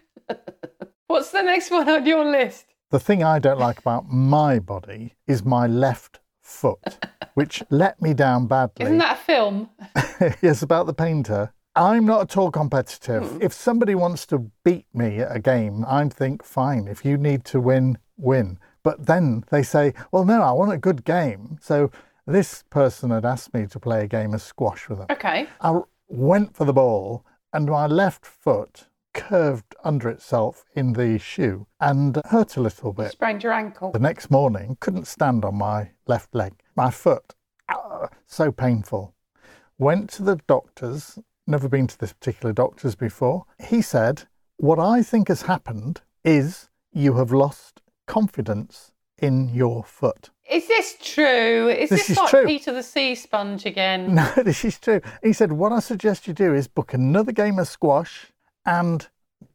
What's 1.07 1.31
the 1.31 1.41
next 1.41 1.71
one 1.71 1.89
on 1.89 2.05
your 2.05 2.23
list? 2.25 2.65
The 2.91 2.99
thing 2.99 3.23
I 3.23 3.39
don't 3.39 3.57
like 3.57 3.79
about 3.79 4.09
my 4.09 4.59
body 4.59 5.15
is 5.25 5.45
my 5.45 5.65
left 5.65 6.19
foot, 6.41 7.05
which 7.35 7.63
let 7.69 8.01
me 8.01 8.13
down 8.13 8.47
badly. 8.47 8.85
Isn't 8.85 8.97
that 8.97 9.17
a 9.17 9.21
film? 9.21 9.69
yes, 10.41 10.61
about 10.61 10.87
the 10.87 10.93
painter. 10.93 11.53
I'm 11.73 12.05
not 12.05 12.21
at 12.21 12.35
all 12.37 12.51
competitive. 12.51 13.23
Hmm. 13.23 13.41
If 13.41 13.53
somebody 13.53 13.95
wants 13.95 14.25
to 14.27 14.51
beat 14.65 14.87
me 14.93 15.19
at 15.19 15.33
a 15.33 15.39
game, 15.39 15.85
I 15.87 16.07
think, 16.09 16.43
fine. 16.43 16.89
If 16.89 17.05
you 17.05 17.17
need 17.17 17.45
to 17.45 17.61
win, 17.61 17.97
win. 18.17 18.59
But 18.83 19.05
then 19.05 19.45
they 19.51 19.63
say, 19.63 19.93
well, 20.11 20.25
no, 20.25 20.41
I 20.41 20.51
want 20.51 20.73
a 20.73 20.77
good 20.77 21.05
game. 21.05 21.57
So 21.61 21.91
This 22.27 22.63
person 22.69 23.09
had 23.09 23.25
asked 23.25 23.53
me 23.53 23.65
to 23.67 23.79
play 23.79 24.03
a 24.03 24.07
game 24.07 24.33
of 24.33 24.41
squash 24.41 24.87
with 24.87 24.99
them. 24.99 25.07
Okay. 25.09 25.47
I 25.59 25.79
went 26.07 26.55
for 26.55 26.65
the 26.65 26.73
ball, 26.73 27.25
and 27.51 27.67
my 27.67 27.87
left 27.87 28.25
foot 28.25 28.87
curved 29.13 29.75
under 29.83 30.09
itself 30.09 30.63
in 30.73 30.93
the 30.93 31.17
shoe 31.19 31.67
and 31.79 32.19
hurt 32.25 32.57
a 32.57 32.61
little 32.61 32.93
bit. 32.93 33.11
Sprained 33.11 33.43
your 33.43 33.53
ankle. 33.53 33.91
The 33.91 33.99
next 33.99 34.31
morning, 34.31 34.77
couldn't 34.79 35.07
stand 35.07 35.43
on 35.45 35.55
my 35.55 35.91
left 36.07 36.33
leg. 36.33 36.53
My 36.75 36.89
foot, 36.91 37.35
ah, 37.69 38.09
so 38.25 38.51
painful. 38.51 39.13
Went 39.77 40.09
to 40.11 40.23
the 40.23 40.37
doctors, 40.47 41.17
never 41.47 41.67
been 41.67 41.87
to 41.87 41.97
this 41.97 42.13
particular 42.13 42.53
doctor's 42.53 42.95
before. 42.95 43.45
He 43.67 43.81
said, 43.81 44.23
What 44.57 44.79
I 44.79 45.01
think 45.03 45.27
has 45.27 45.43
happened 45.43 46.01
is 46.23 46.69
you 46.91 47.15
have 47.15 47.31
lost 47.31 47.81
confidence 48.07 48.91
in 49.17 49.49
your 49.49 49.83
foot. 49.83 50.29
Is 50.49 50.67
this 50.67 50.97
true? 51.01 51.69
Is 51.69 51.89
This 51.89 52.07
this, 52.07 52.09
is 52.11 52.17
like 52.17 52.29
true. 52.29 52.45
Peter 52.45 52.73
the 52.73 52.83
Sea 52.83 53.15
Sponge 53.15 53.65
again? 53.65 54.13
No, 54.15 54.29
this 54.43 54.65
is 54.65 54.77
true. 54.79 54.99
He 55.23 55.31
said, 55.33 55.53
What 55.53 55.71
I 55.71 55.79
suggest 55.79 56.27
you 56.27 56.33
do 56.33 56.53
is 56.53 56.67
book 56.67 56.93
another 56.93 57.31
game 57.31 57.57
of 57.57 57.67
squash 57.67 58.27
and 58.65 59.07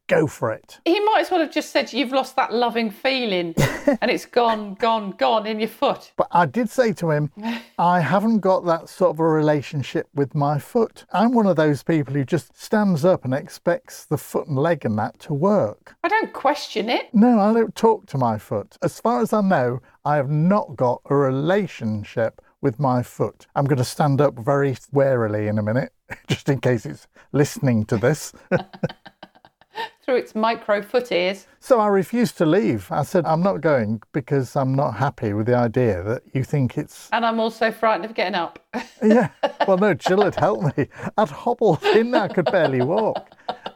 go 0.06 0.26
for 0.26 0.52
it. 0.52 0.78
He 0.84 1.00
might 1.00 1.22
as 1.22 1.30
well 1.30 1.40
have 1.40 1.52
just 1.52 1.70
said 1.70 1.92
you've 1.92 2.12
lost 2.12 2.36
that 2.36 2.52
loving 2.52 2.90
feeling 2.90 3.54
and 4.00 4.10
it's 4.10 4.26
gone, 4.26 4.74
gone, 4.74 5.12
gone 5.12 5.46
in 5.46 5.58
your 5.58 5.68
foot. 5.68 6.12
But 6.16 6.28
I 6.30 6.46
did 6.46 6.70
say 6.70 6.92
to 6.94 7.10
him, 7.10 7.30
I 7.78 8.00
haven't 8.00 8.40
got 8.40 8.64
that 8.66 8.88
sort 8.88 9.10
of 9.10 9.20
a 9.20 9.24
relationship 9.24 10.08
with 10.14 10.34
my 10.34 10.58
foot. 10.58 11.04
I'm 11.12 11.32
one 11.32 11.46
of 11.46 11.56
those 11.56 11.82
people 11.82 12.14
who 12.14 12.24
just 12.24 12.60
stands 12.60 13.04
up 13.04 13.24
and 13.24 13.34
expects 13.34 14.04
the 14.04 14.18
foot 14.18 14.46
and 14.46 14.58
leg 14.58 14.84
and 14.84 14.98
that 14.98 15.18
to 15.20 15.34
work. 15.34 15.96
I 16.04 16.08
don't 16.08 16.32
question 16.32 16.88
it. 16.88 17.12
No, 17.12 17.40
I 17.40 17.52
don't 17.52 17.74
talk 17.74 18.06
to 18.06 18.18
my 18.18 18.38
foot. 18.38 18.76
As 18.82 19.00
far 19.00 19.20
as 19.20 19.32
I 19.32 19.40
know, 19.40 19.80
I 20.04 20.16
have 20.16 20.30
not 20.30 20.76
got 20.76 21.02
a 21.06 21.16
relationship 21.16 22.40
with 22.66 22.80
my 22.80 23.00
foot. 23.00 23.46
I'm 23.54 23.64
going 23.64 23.78
to 23.78 23.84
stand 23.84 24.20
up 24.20 24.36
very 24.36 24.76
warily 24.90 25.46
in 25.46 25.56
a 25.56 25.62
minute, 25.62 25.92
just 26.26 26.48
in 26.48 26.58
case 26.60 26.84
it's 26.84 27.06
listening 27.30 27.84
to 27.84 27.96
this. 27.96 28.32
Through 30.04 30.16
its 30.16 30.34
micro 30.34 30.82
foot 30.82 31.12
ears. 31.12 31.46
So 31.60 31.78
I 31.78 31.86
refused 31.86 32.38
to 32.38 32.46
leave. 32.46 32.90
I 32.90 33.04
said, 33.04 33.24
I'm 33.24 33.40
not 33.40 33.60
going 33.60 34.02
because 34.12 34.56
I'm 34.56 34.74
not 34.74 34.96
happy 34.96 35.32
with 35.32 35.46
the 35.46 35.54
idea 35.54 36.02
that 36.02 36.22
you 36.32 36.42
think 36.42 36.76
it's. 36.76 37.08
And 37.12 37.24
I'm 37.24 37.38
also 37.38 37.70
frightened 37.70 38.04
of 38.04 38.14
getting 38.14 38.34
up. 38.34 38.58
Yeah. 39.02 39.28
Well, 39.68 39.76
no, 39.76 39.94
Jill 39.94 40.24
had 40.24 40.34
helped 40.34 40.76
me. 40.76 40.88
I'd 41.16 41.28
hobbled 41.28 41.84
in 41.84 42.10
there, 42.10 42.22
I 42.22 42.28
could 42.28 42.46
barely 42.46 42.80
walk. 42.82 43.30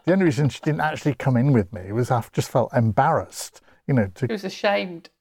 The 0.04 0.12
only 0.12 0.24
reason 0.24 0.48
she 0.48 0.60
didn't 0.62 0.80
actually 0.80 1.14
come 1.14 1.36
in 1.36 1.52
with 1.52 1.72
me 1.72 1.92
was 1.92 2.10
I 2.10 2.24
just 2.32 2.50
felt 2.50 2.72
embarrassed, 2.74 3.60
you 3.90 3.94
know, 3.94 4.06
to 4.14 4.26
He 4.26 4.32
was 4.32 4.44
ashamed. 4.44 5.10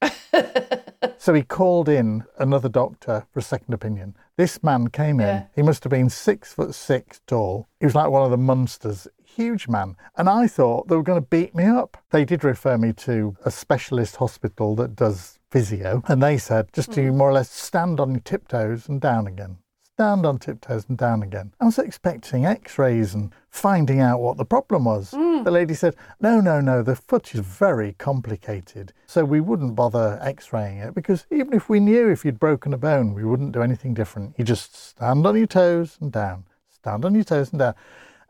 So 1.20 1.34
he 1.34 1.42
called 1.42 1.86
in 1.86 2.24
another 2.38 2.70
doctor 2.70 3.26
for 3.30 3.40
a 3.40 3.42
second 3.42 3.74
opinion. 3.74 4.16
This 4.38 4.62
man 4.62 4.88
came 4.88 5.20
in. 5.20 5.26
Yeah. 5.26 5.46
He 5.54 5.60
must 5.60 5.84
have 5.84 5.90
been 5.90 6.08
six 6.08 6.54
foot 6.54 6.74
six 6.74 7.20
tall. 7.26 7.68
He 7.78 7.84
was 7.84 7.94
like 7.94 8.10
one 8.10 8.22
of 8.24 8.30
the 8.30 8.38
monsters, 8.38 9.06
huge 9.22 9.68
man. 9.68 9.96
And 10.16 10.30
I 10.30 10.46
thought 10.46 10.88
they 10.88 10.96
were 10.96 11.02
going 11.02 11.20
to 11.20 11.28
beat 11.28 11.54
me 11.54 11.66
up. 11.66 11.98
They 12.08 12.24
did 12.24 12.42
refer 12.42 12.78
me 12.78 12.94
to 12.94 13.36
a 13.44 13.50
specialist 13.50 14.16
hospital 14.16 14.74
that 14.76 14.96
does 14.96 15.38
physio. 15.50 16.02
And 16.08 16.22
they 16.22 16.38
said 16.38 16.72
just 16.72 16.90
to 16.92 17.00
mm. 17.00 17.14
more 17.14 17.28
or 17.28 17.34
less 17.34 17.50
stand 17.50 18.00
on 18.00 18.12
your 18.12 18.20
tiptoes 18.20 18.88
and 18.88 18.98
down 18.98 19.26
again. 19.26 19.58
Stand 20.00 20.24
on 20.24 20.38
tiptoes 20.38 20.86
and 20.88 20.96
down 20.96 21.22
again. 21.22 21.52
I 21.60 21.66
was 21.66 21.78
expecting 21.78 22.46
x 22.46 22.78
rays 22.78 23.12
and 23.12 23.34
finding 23.50 24.00
out 24.00 24.18
what 24.18 24.38
the 24.38 24.46
problem 24.46 24.86
was. 24.86 25.10
Hmm. 25.10 25.42
The 25.42 25.50
lady 25.50 25.74
said, 25.74 25.94
No, 26.22 26.40
no, 26.40 26.58
no, 26.58 26.82
the 26.82 26.96
foot 26.96 27.34
is 27.34 27.40
very 27.40 27.92
complicated. 27.98 28.94
So 29.06 29.26
we 29.26 29.42
wouldn't 29.42 29.74
bother 29.74 30.18
x 30.22 30.54
raying 30.54 30.78
it 30.78 30.94
because 30.94 31.26
even 31.30 31.52
if 31.52 31.68
we 31.68 31.80
knew 31.80 32.08
if 32.08 32.24
you'd 32.24 32.40
broken 32.40 32.72
a 32.72 32.78
bone, 32.78 33.12
we 33.12 33.26
wouldn't 33.26 33.52
do 33.52 33.60
anything 33.60 33.92
different. 33.92 34.36
You 34.38 34.44
just 34.46 34.74
stand 34.74 35.26
on 35.26 35.36
your 35.36 35.46
toes 35.46 35.98
and 36.00 36.10
down, 36.10 36.44
stand 36.70 37.04
on 37.04 37.14
your 37.14 37.24
toes 37.24 37.50
and 37.50 37.58
down. 37.58 37.74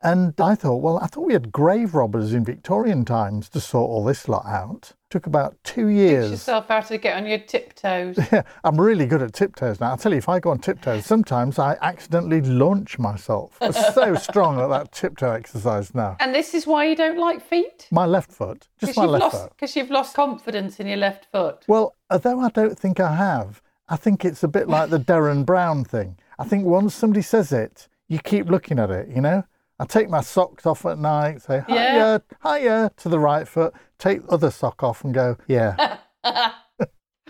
And 0.02 0.32
I 0.40 0.54
thought, 0.54 0.76
well, 0.76 0.98
I 0.98 1.06
thought 1.08 1.26
we 1.26 1.34
had 1.34 1.52
grave 1.52 1.94
robbers 1.94 2.32
in 2.32 2.42
Victorian 2.44 3.04
times 3.04 3.50
to 3.50 3.60
sort 3.60 3.90
all 3.90 4.02
this 4.04 4.28
lot 4.28 4.46
out. 4.46 4.92
Took 5.10 5.26
about 5.26 5.56
two 5.62 5.88
Teach 5.88 5.96
years. 5.96 6.30
yourself 6.30 6.68
how 6.68 6.80
to 6.80 6.96
get 6.96 7.16
on 7.16 7.26
your 7.26 7.38
tiptoes. 7.40 8.16
Yeah, 8.32 8.42
I'm 8.64 8.80
really 8.80 9.04
good 9.06 9.20
at 9.20 9.34
tiptoes 9.34 9.78
now. 9.78 9.90
I'll 9.90 9.96
tell 9.98 10.12
you, 10.12 10.18
if 10.18 10.28
I 10.28 10.38
go 10.40 10.50
on 10.50 10.58
tiptoes, 10.60 11.04
sometimes 11.04 11.58
I 11.58 11.76
accidentally 11.82 12.40
launch 12.40 12.98
myself. 12.98 13.58
I'm 13.60 13.72
so 13.72 14.14
strong 14.28 14.58
at 14.60 14.68
that 14.68 14.92
tiptoe 14.92 15.32
exercise 15.32 15.94
now. 15.94 16.16
and 16.20 16.34
this 16.34 16.54
is 16.54 16.66
why 16.66 16.86
you 16.86 16.96
don't 16.96 17.18
like 17.18 17.42
feet? 17.42 17.86
My 17.90 18.06
left 18.06 18.32
foot, 18.32 18.68
just 18.78 18.92
Because 18.92 18.96
my 18.96 19.04
left 19.04 19.22
lost, 19.24 19.36
foot. 19.42 19.52
'cause 19.58 19.76
you've 19.76 19.90
lost 19.90 20.14
confidence 20.14 20.80
in 20.80 20.86
your 20.86 20.96
left 20.96 21.26
foot. 21.30 21.64
Well, 21.68 21.96
although 22.08 22.40
I 22.40 22.48
don't 22.48 22.78
think 22.78 23.00
I 23.00 23.16
have, 23.16 23.60
I 23.88 23.96
think 23.96 24.24
it's 24.24 24.42
a 24.44 24.48
bit 24.48 24.66
like 24.68 24.88
the 24.88 24.98
Derren 25.00 25.44
Brown 25.44 25.84
thing. 25.84 26.16
I 26.38 26.44
think 26.44 26.64
once 26.64 26.94
somebody 26.94 27.22
says 27.22 27.52
it, 27.52 27.88
you 28.08 28.18
keep 28.20 28.46
looking 28.48 28.78
at 28.78 28.90
it, 28.90 29.08
you 29.08 29.20
know? 29.20 29.44
I 29.80 29.86
take 29.86 30.10
my 30.10 30.20
socks 30.20 30.66
off 30.66 30.84
at 30.84 30.98
night, 30.98 31.40
say 31.40 31.62
hiya, 31.66 31.74
Yeah. 31.74 32.18
hiya 32.44 32.92
to 32.98 33.08
the 33.08 33.18
right 33.18 33.48
foot, 33.48 33.72
take 33.98 34.26
the 34.26 34.32
other 34.32 34.50
sock 34.50 34.82
off 34.82 35.02
and 35.04 35.14
go, 35.14 35.38
yeah. 35.48 35.96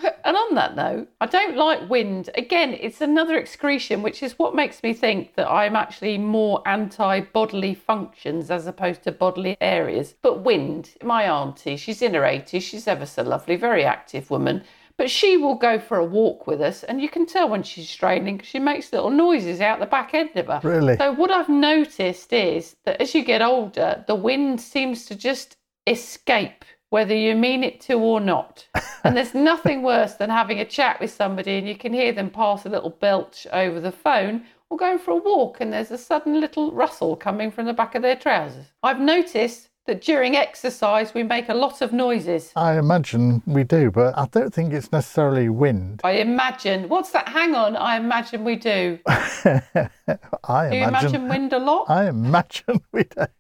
And 0.25 0.37
on 0.37 0.55
that 0.55 0.77
note, 0.77 1.09
I 1.21 1.27
don't 1.27 1.57
like 1.57 1.91
wind. 1.91 2.31
Again, 2.35 2.77
it's 2.81 3.01
another 3.01 3.37
excretion, 3.37 4.01
which 4.03 4.23
is 4.23 4.39
what 4.39 4.55
makes 4.55 4.83
me 4.83 4.95
think 4.95 5.35
that 5.35 5.51
I'm 5.51 5.77
actually 5.77 6.17
more 6.19 6.63
anti 6.67 7.21
bodily 7.21 7.75
functions 7.75 8.51
as 8.51 8.67
opposed 8.67 9.03
to 9.05 9.13
bodily 9.13 9.57
areas. 9.61 10.15
But 10.23 10.43
wind, 10.43 10.91
my 11.03 11.25
auntie, 11.25 11.77
she's 11.77 12.01
in 12.01 12.15
her 12.15 12.23
80s, 12.23 12.63
she's 12.63 12.89
ever 12.89 13.05
so 13.07 13.23
lovely, 13.23 13.57
very 13.57 13.85
active 13.85 14.31
woman. 14.31 14.63
But 15.01 15.11
she 15.11 15.39
will 15.39 15.55
go 15.55 15.79
for 15.79 15.97
a 15.97 16.05
walk 16.05 16.47
with 16.47 16.61
us, 16.61 16.83
and 16.83 17.01
you 17.01 17.09
can 17.09 17.25
tell 17.25 17.49
when 17.49 17.63
she's 17.63 17.89
straining 17.89 18.37
because 18.37 18.51
she 18.51 18.59
makes 18.59 18.93
little 18.93 19.09
noises 19.09 19.63
out 19.63 19.81
the 19.81 19.87
back 19.87 20.13
end 20.13 20.37
of 20.37 20.49
her. 20.49 20.61
Really? 20.63 20.99
So, 20.99 21.13
what 21.13 21.31
I've 21.31 21.49
noticed 21.49 22.35
is 22.35 22.77
that 22.85 23.01
as 23.01 23.15
you 23.15 23.25
get 23.25 23.41
older, 23.41 24.05
the 24.07 24.15
wind 24.15 24.61
seems 24.61 25.07
to 25.07 25.15
just 25.15 25.57
escape, 25.87 26.67
whether 26.91 27.15
you 27.15 27.35
mean 27.35 27.65
it 27.65 27.81
to 27.87 27.95
or 27.95 28.21
not. 28.21 28.69
And 29.03 29.17
there's 29.17 29.33
nothing 29.33 29.83
worse 29.83 30.17
than 30.17 30.29
having 30.29 30.61
a 30.61 30.67
chat 30.67 31.01
with 31.01 31.11
somebody 31.11 31.57
and 31.57 31.67
you 31.67 31.75
can 31.75 31.95
hear 31.95 32.13
them 32.13 32.29
pass 32.29 32.67
a 32.67 32.69
little 32.69 32.91
belch 32.91 33.47
over 33.51 33.81
the 33.81 33.91
phone 33.91 34.45
or 34.69 34.77
going 34.77 34.99
for 34.99 35.13
a 35.13 35.17
walk 35.17 35.63
and 35.63 35.73
there's 35.73 35.91
a 35.91 35.97
sudden 35.97 36.39
little 36.39 36.71
rustle 36.73 37.17
coming 37.17 37.51
from 37.51 37.65
the 37.65 37.73
back 37.73 37.95
of 37.95 38.03
their 38.03 38.15
trousers. 38.15 38.67
I've 38.83 39.01
noticed 39.01 39.70
that 39.91 40.01
during 40.01 40.37
exercise 40.37 41.15
we 41.15 41.25
make 41.25 41.49
a 41.49 41.55
lot 41.55 41.83
of 41.83 41.93
noises. 41.93 42.53
I 42.55 42.79
imagine 42.79 43.43
we 43.45 43.65
do, 43.65 43.91
but 43.91 44.17
I 44.17 44.27
don't 44.31 44.55
think 44.55 44.73
it's 44.73 44.93
necessarily 44.93 45.49
wind. 45.49 46.01
I 46.05 46.13
imagine. 46.13 46.89
What's 46.89 47.11
that? 47.11 47.29
Hang 47.29 47.57
on. 47.57 47.75
I 47.75 47.97
imagine 47.97 48.45
we 48.45 48.55
do. 48.55 49.01
I 49.07 50.69
Do 50.71 50.77
you 50.77 50.85
imagine 50.85 51.29
wind 51.29 51.53
a 51.53 51.59
lot? 51.59 51.91
I 51.91 52.09
imagine 52.09 52.81
we 52.93 53.03
don't. 53.03 53.31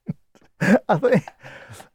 I 0.89 0.99
think, 0.99 1.25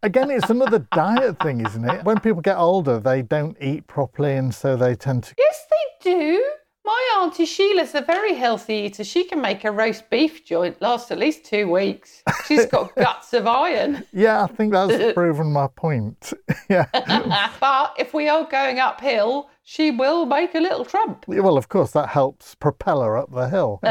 again, 0.02 0.32
it's 0.32 0.50
another 0.50 0.80
diet 0.94 1.38
thing, 1.44 1.66
isn't 1.66 1.88
it? 1.88 2.06
When 2.06 2.18
people 2.22 2.42
get 2.42 2.58
older, 2.58 3.00
they 3.00 3.22
don't 3.22 3.58
eat 3.62 3.88
properly, 3.88 4.38
and 4.38 4.56
so 4.56 4.78
they 4.78 4.96
tend 4.96 5.26
to. 5.26 5.36
Yes, 5.38 5.66
they 5.70 6.12
do. 6.12 6.52
My 6.86 7.20
auntie 7.20 7.46
Sheila's 7.46 7.96
a 7.96 8.02
very 8.02 8.36
healthy 8.36 8.76
eater. 8.76 9.04
She 9.04 9.24
can 9.24 9.42
make 9.42 9.64
a 9.66 9.72
roast 9.72 10.08
beef 10.12 10.46
joint 10.46 10.80
last 10.84 11.10
at 11.10 11.18
least 11.18 11.44
two 11.44 11.68
weeks. 11.68 12.22
She's 12.46 12.68
got 12.68 12.94
guts 12.96 13.34
of 13.34 13.48
iron. 13.48 14.06
Yeah, 14.14 14.44
I 14.44 14.48
think 14.48 14.72
that's 14.72 15.14
proven 15.16 15.52
my 15.52 15.66
point. 15.66 16.32
yeah. 16.70 16.86
But 17.60 17.96
if 17.98 18.14
we 18.14 18.30
are 18.30 18.46
going 18.46 18.78
uphill, 18.78 19.50
she 19.64 19.90
will 19.90 20.28
make 20.28 20.54
a 20.54 20.60
little 20.60 20.86
trump. 20.86 21.26
Well, 21.28 21.58
of 21.58 21.70
course, 21.70 21.90
that 21.92 22.10
helps 22.10 22.54
propel 22.54 23.02
her 23.02 23.18
up 23.18 23.32
the 23.32 23.50
hill. 23.50 23.82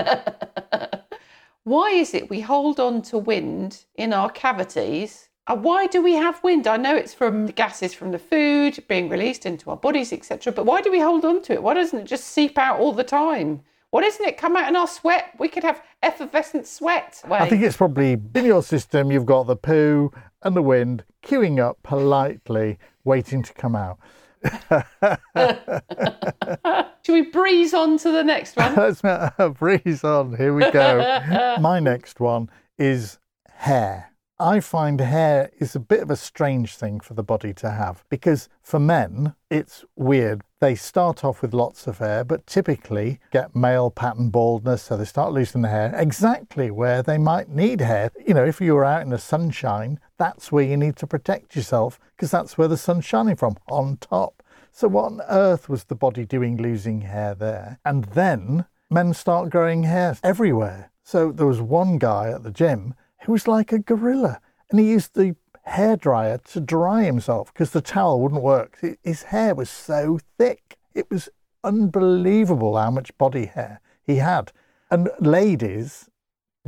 Why 1.65 1.91
is 1.91 2.15
it 2.15 2.31
we 2.31 2.43
hold 2.43 2.79
on 2.79 3.03
to 3.03 3.19
wind 3.19 3.87
in 3.97 4.13
our 4.13 4.31
cavities? 4.31 5.31
And 5.47 5.63
why 5.63 5.87
do 5.87 6.03
we 6.03 6.15
have 6.15 6.43
wind? 6.43 6.67
I 6.67 6.79
know 6.79 6.97
it's 6.97 7.13
from 7.13 7.47
the 7.47 7.53
gases 7.53 7.93
from 7.93 8.13
the 8.13 8.19
food 8.19 8.83
being 8.89 9.09
released 9.09 9.45
into 9.45 9.71
our 9.71 9.77
bodies, 9.77 10.13
etc. 10.13 10.53
But 10.53 10.65
why 10.65 10.81
do 10.81 10.91
we 10.91 11.01
hold 11.01 11.25
on 11.25 11.43
to 11.43 11.53
it? 11.53 11.63
Why 11.63 11.75
doesn't 11.75 11.99
it 11.99 12.05
just 12.05 12.25
seep 12.25 12.57
out 12.57 12.81
all 12.81 12.93
the 12.93 13.05
time? 13.05 13.61
Why 13.91 14.01
doesn't 14.01 14.27
it 14.27 14.39
come 14.39 14.57
out 14.57 14.69
in 14.69 14.75
our 14.75 14.89
sweat? 14.89 15.35
We 15.39 15.49
could 15.49 15.63
have 15.63 15.83
effervescent 16.03 16.67
sweat. 16.67 17.23
I 17.31 17.49
think 17.49 17.63
it's 17.63 17.77
probably 17.77 18.19
in 18.35 18.45
your 18.45 18.63
system, 18.63 19.13
you've 19.13 19.27
got 19.27 19.47
the 19.47 19.55
poo 19.55 20.11
and 20.43 20.57
the 20.57 20.63
wind 20.63 21.05
queuing 21.23 21.61
up 21.61 21.79
politely, 21.83 22.79
waiting 23.05 23.43
to 23.43 23.53
come 23.53 23.77
out. 23.77 23.99
Should 27.05 27.13
we 27.13 27.31
breeze 27.31 27.73
on 27.73 27.99
to 27.99 28.11
the 28.11 28.25
next 28.25 28.57
one? 28.57 28.75
Let's 28.77 29.05
uh, 29.05 29.31
breeze 29.59 30.03
on. 30.03 30.37
Here 30.37 30.55
we 30.55 30.71
go. 30.71 31.57
My 31.61 31.81
next 31.81 32.19
one 32.19 32.51
is 32.79 33.19
hair. 33.49 34.14
I 34.41 34.59
find 34.59 35.01
hair 35.01 35.53
is 35.61 35.77
a 35.77 35.81
bit 35.81 36.01
of 36.01 36.11
a 36.11 36.17
strange 36.17 36.75
thing 36.75 36.99
for 36.99 37.15
the 37.15 37.23
body 37.23 37.55
to 37.55 37.71
have 37.71 38.03
because 38.09 38.49
for 38.63 38.81
men, 38.81 39.37
it's 39.49 39.85
weird. 39.95 40.43
They 40.59 40.75
start 40.75 41.25
off 41.25 41.41
with 41.41 41.55
lots 41.55 41.87
of 41.87 41.99
hair, 41.99 42.25
but 42.25 42.45
typically 42.45 43.21
get 43.31 43.55
male 43.55 43.93
pattern 43.93 44.31
baldness, 44.31 44.83
so 44.83 44.97
they 44.97 45.05
start 45.05 45.33
losing 45.33 45.63
the 45.63 45.69
hair 45.69 45.95
exactly 45.95 46.73
where 46.73 47.01
they 47.01 47.17
might 47.17 47.49
need 47.49 47.81
hair. 47.81 48.11
You 48.27 48.35
know, 48.35 48.45
if 48.45 48.61
you 48.61 48.75
were 48.75 48.85
out 48.85 49.03
in 49.03 49.11
the 49.11 49.19
sunshine, 49.19 50.01
that's 50.19 50.51
where 50.51 50.65
you 50.65 50.77
need 50.77 50.97
to 50.97 51.07
protect 51.07 51.55
yourself 51.55 52.01
because 52.17 52.33
that's 52.33 52.59
where 52.59 52.69
the 52.69 52.77
sun's 52.77 53.05
shining 53.05 53.37
from, 53.37 53.57
on 53.69 53.99
top. 53.99 54.43
So, 54.73 54.89
what 54.89 55.05
on 55.05 55.21
earth 55.29 55.69
was 55.69 55.85
the 55.85 55.95
body 55.95 56.27
doing 56.27 56.57
losing 56.57 57.03
hair 57.03 57.37
there? 57.37 57.79
And 57.85 58.05
then 58.07 58.65
men 58.91 59.15
start 59.15 59.51
growing 59.51 59.85
hair 59.85 60.17
everywhere. 60.25 60.91
So 61.07 61.31
there 61.31 61.47
was 61.47 61.61
one 61.61 61.99
guy 61.99 62.31
at 62.31 62.45
the 62.45 62.51
gym 62.51 62.95
who 63.25 63.33
was 63.33 63.49
like 63.49 63.73
a 63.73 63.79
gorilla 63.79 64.41
and 64.71 64.81
he 64.81 64.91
used 64.91 65.15
the 65.15 65.37
hairdryer 65.69 66.43
to 66.45 66.61
dry 66.61 67.05
himself 67.05 67.53
because 67.53 67.71
the 67.71 67.81
towel 67.81 68.21
wouldn't 68.21 68.43
work. 68.43 68.79
His 69.03 69.25
hair 69.25 69.55
was 69.55 69.71
so 69.71 70.19
thick. 70.39 70.77
It 70.95 71.11
was 71.11 71.29
unbelievable 71.63 72.77
how 72.77 72.91
much 72.91 73.17
body 73.19 73.47
hair 73.47 73.81
he 74.03 74.17
had. 74.17 74.53
And 74.91 75.11
ladies 75.21 76.09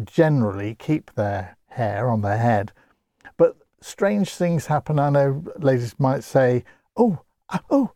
generally 0.04 0.74
keep 0.74 1.14
their 1.14 1.56
hair 1.68 2.08
on 2.08 2.22
their 2.22 2.38
head, 2.38 2.72
but 3.36 3.56
strange 3.80 4.30
things 4.30 4.66
happen. 4.66 4.98
I 4.98 5.10
know 5.10 5.44
ladies 5.58 5.94
might 5.98 6.24
say, 6.24 6.64
oh, 6.96 7.20
ah, 7.50 7.60
oh, 7.70 7.92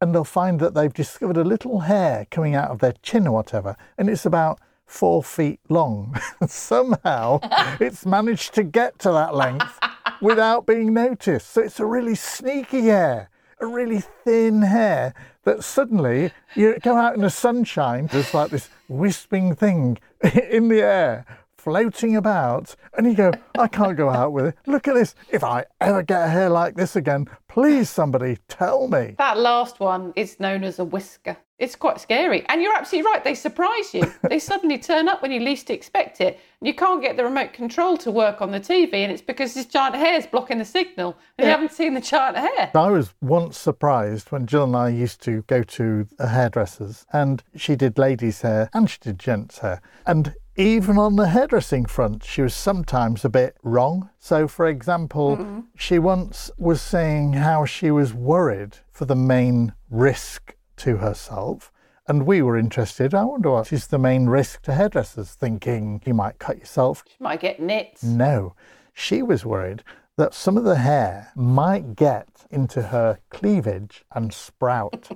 and 0.00 0.14
they'll 0.14 0.24
find 0.24 0.58
that 0.60 0.74
they've 0.74 0.92
discovered 0.92 1.36
a 1.36 1.44
little 1.44 1.80
hair 1.80 2.26
coming 2.30 2.54
out 2.54 2.70
of 2.70 2.80
their 2.80 2.94
chin 3.02 3.26
or 3.26 3.32
whatever, 3.32 3.76
and 3.96 4.10
it's 4.10 4.26
about 4.26 4.60
four 4.90 5.22
feet 5.22 5.60
long. 5.68 6.20
Somehow 6.46 7.38
it's 7.80 8.04
managed 8.04 8.54
to 8.54 8.64
get 8.64 8.98
to 9.00 9.12
that 9.12 9.34
length 9.34 9.78
without 10.20 10.66
being 10.66 10.92
noticed. 10.92 11.50
So 11.50 11.62
it's 11.62 11.80
a 11.80 11.86
really 11.86 12.16
sneaky 12.16 12.82
hair, 12.82 13.30
a 13.60 13.66
really 13.66 14.02
thin 14.24 14.62
hair 14.62 15.14
that 15.44 15.64
suddenly 15.64 16.32
you 16.54 16.76
go 16.82 16.96
out 16.96 17.14
in 17.14 17.22
the 17.22 17.30
sunshine, 17.30 18.08
there's 18.08 18.34
like 18.34 18.50
this 18.50 18.68
wisping 18.88 19.54
thing 19.54 19.98
in 20.50 20.68
the 20.68 20.82
air 20.82 21.24
floating 21.56 22.16
about, 22.16 22.74
and 22.96 23.06
you 23.06 23.14
go, 23.14 23.30
I 23.58 23.68
can't 23.68 23.96
go 23.96 24.08
out 24.08 24.32
with 24.32 24.46
it. 24.46 24.56
Look 24.66 24.88
at 24.88 24.94
this. 24.94 25.14
If 25.30 25.44
I 25.44 25.66
ever 25.80 26.02
get 26.02 26.24
a 26.24 26.28
hair 26.28 26.48
like 26.48 26.74
this 26.74 26.96
again, 26.96 27.28
please 27.48 27.90
somebody 27.90 28.38
tell 28.48 28.88
me. 28.88 29.14
That 29.18 29.38
last 29.38 29.78
one 29.78 30.14
is 30.16 30.40
known 30.40 30.64
as 30.64 30.78
a 30.78 30.84
whisker. 30.84 31.36
It's 31.60 31.76
quite 31.76 32.00
scary. 32.00 32.44
And 32.48 32.62
you're 32.62 32.74
absolutely 32.74 33.10
right, 33.12 33.22
they 33.22 33.34
surprise 33.34 33.92
you. 33.92 34.10
they 34.28 34.38
suddenly 34.38 34.78
turn 34.78 35.08
up 35.08 35.20
when 35.20 35.30
you 35.30 35.40
least 35.40 35.68
expect 35.68 36.22
it. 36.22 36.40
And 36.60 36.66
you 36.66 36.74
can't 36.74 37.02
get 37.02 37.18
the 37.18 37.24
remote 37.24 37.52
control 37.52 37.98
to 37.98 38.10
work 38.10 38.40
on 38.40 38.50
the 38.50 38.60
TV, 38.60 38.94
and 38.94 39.12
it's 39.12 39.22
because 39.22 39.54
this 39.54 39.66
giant 39.66 39.94
hair 39.94 40.14
is 40.14 40.26
blocking 40.26 40.58
the 40.58 40.64
signal, 40.64 41.16
and 41.38 41.46
you 41.46 41.50
haven't 41.50 41.72
seen 41.72 41.94
the 41.94 42.00
giant 42.00 42.36
hair. 42.36 42.70
I 42.74 42.90
was 42.90 43.14
once 43.20 43.58
surprised 43.58 44.32
when 44.32 44.46
Jill 44.46 44.64
and 44.64 44.76
I 44.76 44.88
used 44.88 45.22
to 45.22 45.42
go 45.42 45.62
to 45.62 46.06
a 46.18 46.28
hairdresser's, 46.28 47.06
and 47.12 47.42
she 47.56 47.76
did 47.76 47.98
ladies' 47.98 48.40
hair 48.40 48.70
and 48.72 48.88
she 48.88 48.98
did 49.00 49.18
gents' 49.18 49.58
hair. 49.58 49.80
And 50.06 50.34
even 50.56 50.98
on 50.98 51.16
the 51.16 51.28
hairdressing 51.28 51.86
front, 51.86 52.24
she 52.24 52.42
was 52.42 52.54
sometimes 52.54 53.24
a 53.24 53.30
bit 53.30 53.56
wrong. 53.62 54.10
So, 54.18 54.48
for 54.48 54.66
example, 54.66 55.36
mm-hmm. 55.36 55.60
she 55.76 55.98
once 55.98 56.50
was 56.58 56.82
saying 56.82 57.34
how 57.34 57.64
she 57.64 57.90
was 57.90 58.12
worried 58.12 58.78
for 58.92 59.04
the 59.04 59.16
main 59.16 59.72
risk 59.88 60.56
to 60.80 60.98
herself. 60.98 61.72
And 62.06 62.26
we 62.26 62.42
were 62.42 62.58
interested. 62.58 63.14
I 63.14 63.24
wonder 63.24 63.50
what 63.50 63.72
is 63.72 63.86
the 63.86 63.98
main 63.98 64.26
risk 64.26 64.62
to 64.62 64.74
hairdressers, 64.74 65.30
thinking 65.34 66.02
you 66.04 66.14
might 66.14 66.38
cut 66.38 66.58
yourself. 66.58 67.04
She 67.06 67.22
might 67.22 67.40
get 67.40 67.60
nits. 67.60 68.02
No. 68.02 68.54
She 68.92 69.22
was 69.22 69.44
worried 69.44 69.84
that 70.16 70.34
some 70.34 70.56
of 70.56 70.64
the 70.64 70.76
hair 70.76 71.32
might 71.34 71.96
get 71.96 72.28
into 72.50 72.82
her 72.82 73.18
cleavage 73.30 74.04
and 74.14 74.34
sprout. 74.34 75.08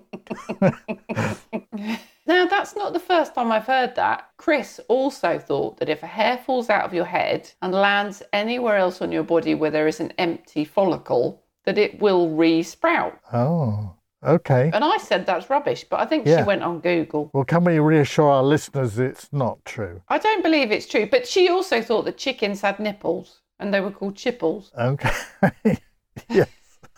now, 0.63 2.47
that's 2.47 2.75
not 2.75 2.93
the 2.93 3.01
first 3.01 3.35
time 3.35 3.53
I've 3.53 3.67
heard 3.67 3.95
that. 3.97 4.31
Chris 4.39 4.81
also 4.89 5.39
thought 5.39 5.79
that 5.79 5.91
if 5.91 6.03
a 6.03 6.07
hair 6.07 6.39
falls 6.39 6.71
out 6.71 6.85
of 6.85 6.95
your 6.95 7.05
head 7.05 7.51
and 7.61 7.75
lands 7.75 8.23
anywhere 8.33 8.77
else 8.77 9.03
on 9.03 9.13
your 9.13 9.25
body 9.25 9.55
where 9.55 9.71
there 9.71 9.89
is 9.89 10.01
an 10.01 10.13
empty 10.17 10.65
follicle, 10.65 11.43
that 11.65 11.77
it 11.77 12.01
will 12.01 12.31
re 12.31 12.63
sprout. 12.63 13.19
Oh. 13.33 13.95
Okay. 14.25 14.71
And 14.73 14.85
I 14.85 14.97
said 14.99 15.27
that's 15.27 15.51
rubbish, 15.51 15.85
but 15.85 16.01
I 16.01 16.07
think 16.07 16.27
yeah. 16.27 16.39
she 16.39 16.43
went 16.45 16.63
on 16.63 16.81
Google. 16.81 17.31
Well, 17.33 17.45
can 17.45 17.65
we 17.65 17.79
reassure 17.79 18.31
our 18.31 18.43
listeners 18.43 18.99
it's 18.99 19.29
not 19.33 19.65
true? 19.65 20.03
I 20.09 20.19
don't 20.19 20.43
believe 20.43 20.71
it's 20.73 20.87
true, 20.87 21.07
but 21.11 21.27
she 21.27 21.49
also 21.49 21.83
thought 21.83 22.05
that 22.07 22.17
chickens 22.17 22.61
had 22.61 22.79
nipples 22.81 23.41
and 23.59 23.73
they 23.73 23.81
were 23.81 23.91
called 23.91 24.17
chipples. 24.17 24.73
Okay. 24.79 25.11
yes. 26.29 26.49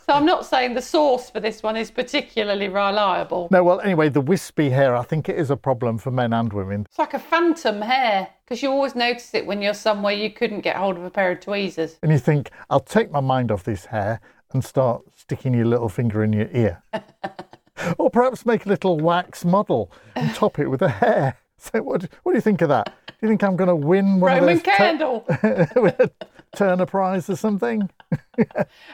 So 0.06 0.12
I'm 0.12 0.24
not 0.24 0.46
saying 0.46 0.74
the 0.74 0.82
source 0.82 1.30
for 1.30 1.40
this 1.40 1.64
one 1.64 1.76
is 1.76 1.90
particularly 1.90 2.68
reliable. 2.68 3.48
No, 3.50 3.64
well, 3.64 3.80
anyway, 3.80 4.08
the 4.08 4.20
wispy 4.20 4.70
hair, 4.70 4.94
I 4.94 5.02
think 5.02 5.28
it 5.28 5.36
is 5.36 5.50
a 5.50 5.56
problem 5.56 5.98
for 5.98 6.12
men 6.12 6.32
and 6.32 6.52
women. 6.52 6.82
It's 6.88 6.98
like 7.00 7.14
a 7.14 7.18
phantom 7.18 7.80
hair 7.82 8.28
because 8.44 8.62
you 8.62 8.70
always 8.70 8.94
notice 8.94 9.34
it 9.34 9.44
when 9.44 9.60
you're 9.60 9.74
somewhere 9.74 10.12
you 10.12 10.30
couldn't 10.30 10.60
get 10.60 10.76
hold 10.76 10.96
of 10.96 11.02
a 11.02 11.10
pair 11.10 11.32
of 11.32 11.40
tweezers. 11.40 11.98
And 12.04 12.12
you 12.12 12.20
think, 12.20 12.52
I'll 12.70 12.78
take 12.78 13.10
my 13.10 13.18
mind 13.18 13.50
off 13.50 13.64
this 13.64 13.86
hair 13.86 14.20
and 14.52 14.64
start 14.64 15.02
sticking 15.16 15.54
your 15.54 15.66
little 15.66 15.88
finger 15.88 16.22
in 16.22 16.32
your 16.32 16.48
ear. 16.52 16.82
or 17.98 18.10
perhaps 18.10 18.46
make 18.46 18.66
a 18.66 18.68
little 18.68 18.98
wax 18.98 19.44
model 19.44 19.90
and 20.14 20.34
top 20.34 20.58
it 20.58 20.68
with 20.68 20.82
a 20.82 20.88
hair. 20.88 21.38
So 21.58 21.80
what, 21.80 22.06
what 22.22 22.32
do 22.32 22.36
you 22.36 22.42
think 22.42 22.60
of 22.60 22.68
that? 22.68 22.94
Do 23.06 23.14
you 23.22 23.28
think 23.28 23.42
I'm 23.42 23.56
going 23.56 23.70
to 23.70 23.74
win 23.74 24.20
one 24.20 24.34
Roman 24.34 24.58
of 24.58 24.62
those 24.62 24.76
candle 24.76 25.24
a 25.28 26.10
Turner 26.54 26.84
Prize 26.84 27.30
or 27.30 27.36
something? 27.36 27.88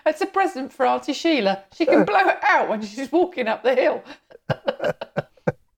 it's 0.06 0.20
a 0.20 0.26
present 0.26 0.72
for 0.72 0.86
Auntie 0.86 1.12
Sheila. 1.12 1.64
She 1.74 1.84
can 1.84 2.02
uh. 2.02 2.04
blow 2.04 2.20
it 2.28 2.38
out 2.44 2.68
when 2.68 2.80
she's 2.80 3.10
walking 3.10 3.48
up 3.48 3.64
the 3.64 3.74
hill. 3.74 4.04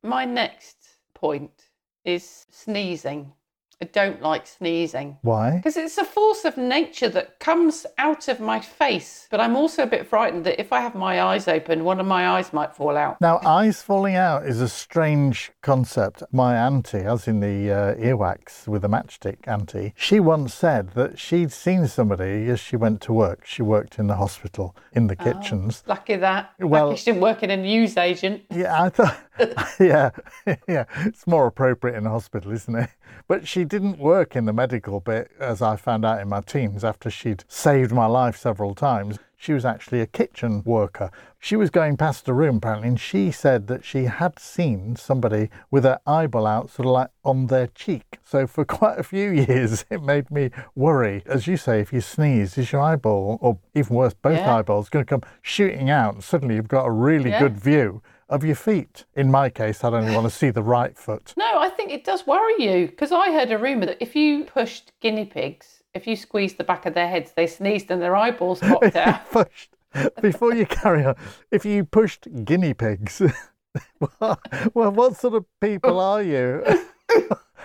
My 0.02 0.26
next 0.26 0.76
point 1.14 1.70
is 2.04 2.44
sneezing. 2.50 3.32
I 3.80 3.86
don't 3.86 4.22
like 4.22 4.46
sneezing. 4.46 5.18
Why? 5.22 5.56
Because 5.56 5.76
it's 5.76 5.98
a 5.98 6.04
force 6.04 6.44
of 6.44 6.56
nature 6.56 7.08
that 7.10 7.38
comes 7.40 7.86
out 7.98 8.28
of 8.28 8.40
my 8.40 8.60
face. 8.60 9.26
But 9.30 9.40
I'm 9.40 9.56
also 9.56 9.82
a 9.82 9.86
bit 9.86 10.06
frightened 10.06 10.44
that 10.46 10.60
if 10.60 10.72
I 10.72 10.80
have 10.80 10.94
my 10.94 11.20
eyes 11.20 11.48
open, 11.48 11.84
one 11.84 12.00
of 12.00 12.06
my 12.06 12.28
eyes 12.28 12.52
might 12.52 12.74
fall 12.74 12.96
out. 12.96 13.20
Now, 13.20 13.40
eyes 13.44 13.82
falling 13.82 14.16
out 14.16 14.46
is 14.46 14.60
a 14.60 14.68
strange 14.68 15.52
concept. 15.62 16.22
My 16.32 16.56
auntie, 16.56 16.98
as 16.98 17.28
in 17.28 17.40
the 17.40 17.70
uh, 17.70 17.94
earwax 17.94 18.68
with 18.68 18.84
a 18.84 18.88
matchstick 18.88 19.46
auntie, 19.46 19.92
she 19.96 20.20
once 20.20 20.54
said 20.54 20.90
that 20.90 21.18
she'd 21.18 21.52
seen 21.52 21.86
somebody 21.86 22.48
as 22.48 22.60
she 22.60 22.76
went 22.76 23.00
to 23.02 23.12
work. 23.12 23.44
She 23.44 23.62
worked 23.62 23.98
in 23.98 24.06
the 24.06 24.16
hospital 24.16 24.76
in 24.92 25.08
the 25.08 25.16
oh, 25.20 25.24
kitchens. 25.24 25.82
Lucky 25.86 26.16
that. 26.16 26.52
Well, 26.58 26.88
lucky 26.88 26.98
she 26.98 27.04
didn't 27.06 27.20
work 27.22 27.42
in 27.42 27.50
a 27.50 27.56
news 27.56 27.96
agent. 27.96 28.42
Yeah, 28.50 28.82
I 28.82 28.88
thought. 28.88 29.16
yeah, 29.80 30.10
yeah. 30.68 30.84
It's 30.98 31.26
more 31.26 31.46
appropriate 31.46 31.96
in 31.96 32.06
a 32.06 32.10
hospital, 32.10 32.52
isn't 32.52 32.74
it? 32.74 32.90
But 33.26 33.48
she 33.48 33.63
didn't 33.64 33.98
work 33.98 34.36
in 34.36 34.44
the 34.44 34.52
medical 34.52 35.00
bit, 35.00 35.30
as 35.38 35.62
I 35.62 35.76
found 35.76 36.04
out 36.04 36.20
in 36.20 36.28
my 36.28 36.40
teens 36.40 36.84
after 36.84 37.10
she'd 37.10 37.44
saved 37.48 37.92
my 37.92 38.06
life 38.06 38.36
several 38.36 38.74
times. 38.74 39.18
She 39.36 39.52
was 39.52 39.64
actually 39.64 40.00
a 40.00 40.06
kitchen 40.06 40.62
worker. 40.64 41.10
She 41.38 41.54
was 41.54 41.68
going 41.68 41.98
past 41.98 42.28
a 42.28 42.32
room 42.32 42.56
apparently, 42.56 42.88
and 42.88 42.98
she 42.98 43.30
said 43.30 43.66
that 43.66 43.84
she 43.84 44.04
had 44.04 44.38
seen 44.38 44.96
somebody 44.96 45.50
with 45.70 45.84
her 45.84 46.00
eyeball 46.06 46.46
out, 46.46 46.70
sort 46.70 46.86
of 46.86 46.92
like 46.92 47.10
on 47.24 47.48
their 47.48 47.66
cheek. 47.66 48.18
So 48.24 48.46
for 48.46 48.64
quite 48.78 48.98
a 48.98 49.02
few 49.02 49.30
years, 49.30 49.84
it 49.90 50.02
made 50.02 50.30
me 50.30 50.50
worry. 50.74 51.22
As 51.26 51.46
you 51.46 51.58
say, 51.58 51.80
if 51.80 51.92
you 51.92 52.00
sneeze, 52.00 52.56
is 52.56 52.72
your 52.72 52.80
eyeball, 52.80 53.38
or 53.42 53.58
even 53.74 53.94
worse, 53.94 54.14
both 54.14 54.38
yeah. 54.38 54.56
eyeballs, 54.56 54.88
going 54.88 55.04
to 55.04 55.08
come 55.08 55.22
shooting 55.42 55.90
out? 55.90 56.14
And 56.14 56.24
suddenly 56.24 56.54
you've 56.54 56.68
got 56.68 56.86
a 56.86 56.90
really 56.90 57.30
yeah. 57.30 57.40
good 57.40 57.58
view 57.58 58.02
of 58.28 58.44
your 58.44 58.54
feet. 58.54 59.04
In 59.14 59.30
my 59.30 59.50
case, 59.50 59.84
I'd 59.84 59.94
only 59.94 60.14
want 60.14 60.26
to 60.26 60.36
see 60.36 60.50
the 60.50 60.62
right 60.62 60.96
foot. 60.96 61.34
No, 61.36 61.58
I 61.58 61.68
think 61.68 61.90
it 61.90 62.04
does 62.04 62.26
worry 62.26 62.54
you 62.58 62.86
because 62.88 63.12
I 63.12 63.32
heard 63.32 63.50
a 63.50 63.58
rumour 63.58 63.86
that 63.86 63.98
if 64.00 64.16
you 64.16 64.44
pushed 64.44 64.92
guinea 65.00 65.24
pigs, 65.26 65.82
if 65.94 66.06
you 66.06 66.16
squeezed 66.16 66.58
the 66.58 66.64
back 66.64 66.86
of 66.86 66.94
their 66.94 67.08
heads, 67.08 67.32
they 67.36 67.46
sneezed 67.46 67.90
and 67.90 68.02
their 68.02 68.16
eyeballs 68.16 68.60
popped 68.60 68.96
out. 68.96 69.30
pushed, 69.30 69.76
before 70.20 70.54
you 70.54 70.66
carry 70.66 71.04
on, 71.04 71.14
if 71.50 71.64
you 71.64 71.84
pushed 71.84 72.26
guinea 72.44 72.74
pigs, 72.74 73.22
well, 74.20 74.40
well, 74.74 74.90
what 74.90 75.16
sort 75.16 75.34
of 75.34 75.44
people 75.60 76.00
are 76.00 76.22
you? 76.22 76.62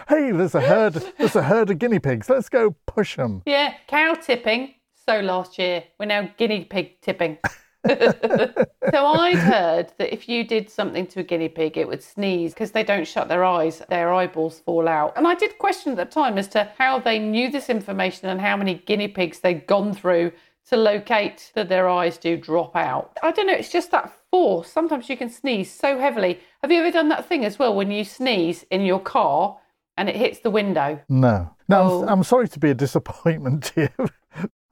hey, 0.08 0.32
there's 0.32 0.56
a 0.56 0.62
herd. 0.62 0.94
There's 1.18 1.36
a 1.36 1.44
herd 1.44 1.70
of 1.70 1.80
guinea 1.80 2.00
pigs. 2.00 2.30
Let's 2.30 2.50
go 2.50 2.76
push 2.86 3.16
them. 3.16 3.42
Yeah, 3.46 3.74
cow 3.88 4.14
tipping. 4.14 4.76
So 5.08 5.22
last 5.22 5.58
year, 5.58 5.86
we're 6.00 6.06
now 6.06 6.30
guinea 6.38 6.66
pig 6.66 7.02
tipping. 7.02 7.40
so 7.88 9.06
I'd 9.06 9.38
heard 9.38 9.94
that 9.98 10.14
if 10.14 10.28
you 10.28 10.44
did 10.44 10.70
something 10.70 11.08
to 11.08 11.22
a 11.22 11.24
guinea 11.24 11.50
pig, 11.50 11.78
it 11.78 11.88
would 11.88 12.04
sneeze 12.04 12.54
because 12.54 12.72
they 12.72 12.84
don't 12.84 13.08
shut 13.08 13.28
their 13.28 13.46
eyes, 13.46 13.82
their 13.90 14.14
eyeballs 14.14 14.60
fall 14.60 14.88
out. 14.88 15.14
And 15.16 15.28
I 15.28 15.36
did 15.36 15.58
question 15.58 15.94
at 15.94 15.98
the 15.98 16.06
time 16.06 16.38
as 16.38 16.48
to 16.50 16.70
how 16.78 17.00
they 17.00 17.20
knew 17.20 17.50
this 17.50 17.70
information 17.70 18.28
and 18.28 18.42
how 18.42 18.58
many 18.58 18.76
guinea 18.76 19.08
pigs 19.08 19.40
they'd 19.40 19.66
gone 19.66 19.94
through 19.94 20.32
to 20.70 20.78
locate 20.78 21.52
that 21.56 21.70
their 21.70 21.90
eyes 21.90 22.18
do 22.18 22.38
drop 22.38 22.76
out. 22.76 23.18
I 23.24 23.32
don't 23.32 23.48
know, 23.48 23.54
it's 23.54 23.72
just 23.72 23.92
that 23.92 24.14
force. 24.30 24.72
Sometimes 24.72 25.10
you 25.10 25.18
can 25.18 25.30
sneeze 25.30 25.72
so 25.72 25.98
heavily. 25.98 26.40
Have 26.62 26.72
you 26.72 26.80
ever 26.80 26.92
done 26.92 27.10
that 27.10 27.28
thing 27.28 27.46
as 27.46 27.58
well 27.58 27.74
when 27.74 27.92
you 27.92 28.04
sneeze 28.04 28.66
in 28.70 28.82
your 28.82 29.00
car 29.00 29.58
and 29.98 30.10
it 30.10 30.16
hits 30.16 30.40
the 30.40 30.52
window? 30.52 31.00
No. 31.10 31.50
No, 31.70 31.82
oh. 31.82 32.02
I'm, 32.04 32.10
I'm 32.10 32.24
sorry 32.24 32.50
to 32.50 32.60
be 32.60 32.72
a 32.72 32.76
disappointment 32.76 33.64
to 33.76 33.90
you. 33.98 34.10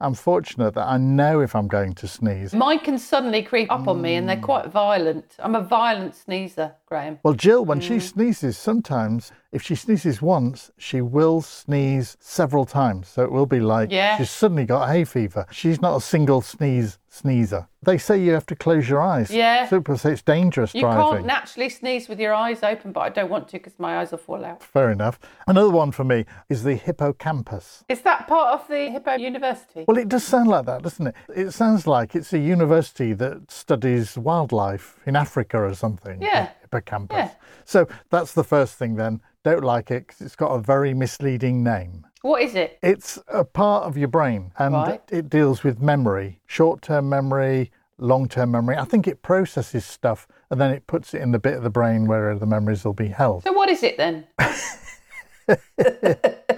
I'm 0.00 0.14
fortunate 0.14 0.74
that 0.74 0.86
I 0.86 0.96
know 0.96 1.40
if 1.40 1.56
I'm 1.56 1.66
going 1.66 1.94
to 1.94 2.06
sneeze. 2.06 2.54
Mine 2.54 2.78
can 2.78 2.98
suddenly 2.98 3.42
creep 3.42 3.70
up 3.72 3.88
on 3.88 4.00
me 4.00 4.14
and 4.14 4.28
they're 4.28 4.36
quite 4.36 4.66
violent. 4.66 5.34
I'm 5.40 5.56
a 5.56 5.60
violent 5.60 6.14
sneezer, 6.14 6.74
Graham. 6.88 7.18
Well, 7.22 7.34
Jill, 7.34 7.64
when 7.66 7.80
mm. 7.80 7.82
she 7.82 8.00
sneezes, 8.00 8.56
sometimes 8.56 9.30
if 9.52 9.62
she 9.62 9.74
sneezes 9.74 10.20
once, 10.22 10.70
she 10.78 11.00
will 11.00 11.40
sneeze 11.40 12.16
several 12.20 12.64
times. 12.64 13.08
So 13.08 13.22
it 13.22 13.30
will 13.30 13.46
be 13.46 13.60
like 13.60 13.90
yeah. 13.90 14.16
she's 14.16 14.30
suddenly 14.30 14.64
got 14.64 14.88
hay 14.88 15.04
fever. 15.04 15.46
She's 15.50 15.80
not 15.80 15.96
a 15.96 16.00
single 16.00 16.40
sneeze 16.40 16.98
sneezer. 17.10 17.66
They 17.82 17.96
say 17.96 18.20
you 18.20 18.32
have 18.32 18.44
to 18.46 18.56
close 18.56 18.88
your 18.88 19.00
eyes. 19.00 19.30
Yeah. 19.30 19.66
People 19.66 19.96
say 19.96 20.12
it's 20.12 20.22
dangerous 20.22 20.74
You 20.74 20.82
driving. 20.82 21.02
can't 21.02 21.26
naturally 21.26 21.68
sneeze 21.68 22.08
with 22.08 22.20
your 22.20 22.34
eyes 22.34 22.62
open, 22.62 22.92
but 22.92 23.00
I 23.00 23.08
don't 23.08 23.30
want 23.30 23.48
to 23.48 23.52
because 23.52 23.78
my 23.78 23.98
eyes 23.98 24.10
will 24.10 24.18
fall 24.18 24.44
out. 24.44 24.62
Fair 24.62 24.90
enough. 24.90 25.18
Another 25.46 25.70
one 25.70 25.92
for 25.92 26.04
me 26.04 26.26
is 26.48 26.62
the 26.64 26.74
hippocampus. 26.74 27.84
Is 27.88 28.02
that 28.02 28.26
part 28.28 28.60
of 28.60 28.68
the 28.68 28.90
Hippo 28.90 29.14
University? 29.14 29.84
Well, 29.86 29.96
it 29.96 30.08
does 30.08 30.24
sound 30.24 30.48
like 30.48 30.66
that, 30.66 30.82
doesn't 30.82 31.06
it? 31.06 31.14
It 31.34 31.52
sounds 31.52 31.86
like 31.86 32.14
it's 32.14 32.32
a 32.32 32.38
university 32.38 33.12
that 33.14 33.50
studies 33.50 34.18
wildlife 34.18 34.96
in 35.06 35.16
Africa 35.16 35.58
or 35.58 35.74
something. 35.74 36.20
Yeah. 36.20 36.50
Hippocampus. 36.72 37.16
Yeah. 37.16 37.30
So 37.64 37.86
that's 38.10 38.32
the 38.34 38.44
first 38.44 38.74
thing 38.74 38.96
then. 38.96 39.20
Don't 39.44 39.64
like 39.64 39.90
it 39.90 40.08
'cause 40.08 40.20
it's 40.20 40.36
got 40.36 40.48
a 40.52 40.58
very 40.58 40.92
misleading 40.94 41.62
name. 41.64 42.06
What 42.22 42.42
is 42.42 42.54
it? 42.54 42.78
It's 42.82 43.18
a 43.28 43.44
part 43.44 43.84
of 43.84 43.96
your 43.96 44.08
brain 44.08 44.52
and 44.58 44.74
Right. 44.74 45.00
it 45.10 45.30
deals 45.30 45.62
with 45.64 45.80
memory, 45.80 46.40
short 46.46 46.82
term 46.82 47.08
memory, 47.08 47.70
long 47.96 48.28
term 48.28 48.50
memory. 48.50 48.76
I 48.76 48.84
think 48.84 49.06
it 49.08 49.22
processes 49.22 49.84
stuff 49.84 50.26
and 50.50 50.60
then 50.60 50.70
it 50.72 50.86
puts 50.86 51.14
it 51.14 51.22
in 51.22 51.32
the 51.32 51.38
bit 51.38 51.54
of 51.54 51.62
the 51.62 51.70
brain 51.70 52.06
where 52.06 52.34
the 52.34 52.46
memories 52.46 52.84
will 52.84 52.92
be 52.92 53.08
held. 53.08 53.44
So 53.44 53.52
what 53.52 53.68
is 53.70 53.82
it 53.82 53.96
then? 53.96 54.26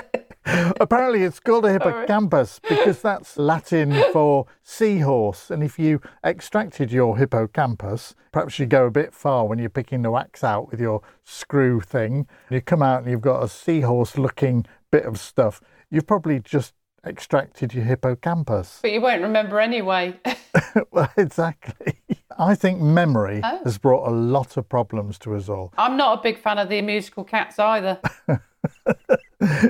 Apparently, 0.80 1.22
it's 1.22 1.40
called 1.40 1.64
a 1.64 1.72
hippocampus 1.72 2.60
because 2.68 3.02
that's 3.02 3.36
Latin 3.36 3.92
for 4.12 4.46
seahorse. 4.62 5.50
And 5.50 5.62
if 5.62 5.78
you 5.78 6.00
extracted 6.24 6.92
your 6.92 7.16
hippocampus, 7.16 8.14
perhaps 8.32 8.58
you 8.58 8.66
go 8.66 8.86
a 8.86 8.90
bit 8.90 9.14
far 9.14 9.46
when 9.46 9.58
you're 9.58 9.70
picking 9.70 10.02
the 10.02 10.10
wax 10.10 10.44
out 10.44 10.70
with 10.70 10.80
your 10.80 11.02
screw 11.24 11.80
thing. 11.80 12.26
You 12.50 12.60
come 12.60 12.82
out 12.82 13.02
and 13.02 13.10
you've 13.10 13.20
got 13.20 13.42
a 13.42 13.48
seahorse 13.48 14.18
looking 14.18 14.66
bit 14.90 15.04
of 15.04 15.18
stuff. 15.18 15.60
You've 15.90 16.06
probably 16.06 16.40
just 16.40 16.74
extracted 17.06 17.74
your 17.74 17.84
hippocampus. 17.84 18.80
But 18.82 18.92
you 18.92 19.00
won't 19.00 19.22
remember 19.22 19.60
anyway. 19.60 20.18
well, 20.90 21.10
exactly. 21.16 22.00
I 22.38 22.54
think 22.54 22.80
memory 22.80 23.40
oh. 23.42 23.60
has 23.64 23.78
brought 23.78 24.08
a 24.08 24.12
lot 24.12 24.56
of 24.56 24.68
problems 24.68 25.18
to 25.20 25.34
us 25.34 25.48
all. 25.48 25.72
I'm 25.76 25.96
not 25.96 26.18
a 26.18 26.22
big 26.22 26.38
fan 26.38 26.58
of 26.58 26.68
the 26.68 26.80
musical 26.82 27.24
cats 27.24 27.58
either. 27.58 28.00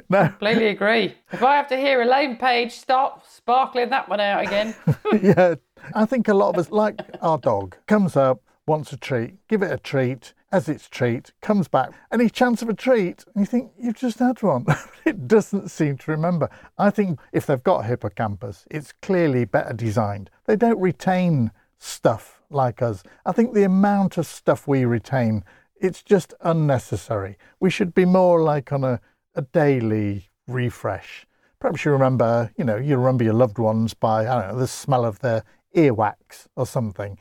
No, 0.08 0.26
Completely 0.28 0.68
agree. 0.68 1.14
If 1.32 1.42
I 1.42 1.54
have 1.54 1.68
to 1.68 1.76
hear 1.76 2.02
Elaine 2.02 2.36
Paige 2.36 2.72
stop 2.72 3.24
sparkling 3.26 3.90
that 3.90 4.08
one 4.08 4.18
out 4.18 4.42
again, 4.42 4.74
yeah, 5.22 5.54
I 5.94 6.04
think 6.06 6.26
a 6.26 6.34
lot 6.34 6.50
of 6.50 6.58
us, 6.58 6.70
like 6.70 7.00
our 7.22 7.38
dog, 7.38 7.76
comes 7.86 8.16
up, 8.16 8.42
wants 8.66 8.92
a 8.92 8.96
treat, 8.96 9.34
give 9.48 9.62
it 9.62 9.70
a 9.70 9.78
treat, 9.78 10.34
has 10.50 10.68
its 10.68 10.88
treat, 10.88 11.32
comes 11.40 11.68
back, 11.68 11.90
any 12.12 12.28
chance 12.28 12.62
of 12.62 12.68
a 12.68 12.74
treat, 12.74 13.24
and 13.34 13.42
you 13.42 13.46
think, 13.46 13.70
you've 13.78 13.96
just 13.96 14.18
had 14.18 14.42
one. 14.42 14.66
it 15.04 15.28
doesn't 15.28 15.70
seem 15.70 15.96
to 15.98 16.10
remember. 16.10 16.48
I 16.76 16.90
think 16.90 17.20
if 17.32 17.46
they've 17.46 17.62
got 17.62 17.84
a 17.84 17.86
hippocampus, 17.86 18.66
it's 18.70 18.92
clearly 19.02 19.44
better 19.44 19.72
designed. 19.72 20.30
They 20.46 20.56
don't 20.56 20.80
retain 20.80 21.52
stuff 21.78 22.42
like 22.50 22.82
us. 22.82 23.04
I 23.24 23.32
think 23.32 23.54
the 23.54 23.64
amount 23.64 24.18
of 24.18 24.26
stuff 24.26 24.66
we 24.66 24.84
retain, 24.84 25.44
it's 25.80 26.02
just 26.02 26.34
unnecessary. 26.42 27.36
We 27.58 27.70
should 27.70 27.94
be 27.94 28.04
more 28.04 28.42
like 28.42 28.72
on 28.72 28.84
a, 28.84 29.00
a 29.34 29.42
daily 29.42 30.30
refresh. 30.46 31.26
Perhaps 31.58 31.84
you 31.84 31.92
remember, 31.92 32.52
you 32.56 32.64
know, 32.64 32.76
you 32.76 32.96
remember 32.96 33.24
your 33.24 33.34
loved 33.34 33.58
ones 33.58 33.94
by, 33.94 34.26
I 34.26 34.40
don't 34.40 34.54
know, 34.54 34.60
the 34.60 34.68
smell 34.68 35.04
of 35.04 35.20
their 35.20 35.44
earwax 35.74 36.46
or 36.56 36.66
something. 36.66 37.18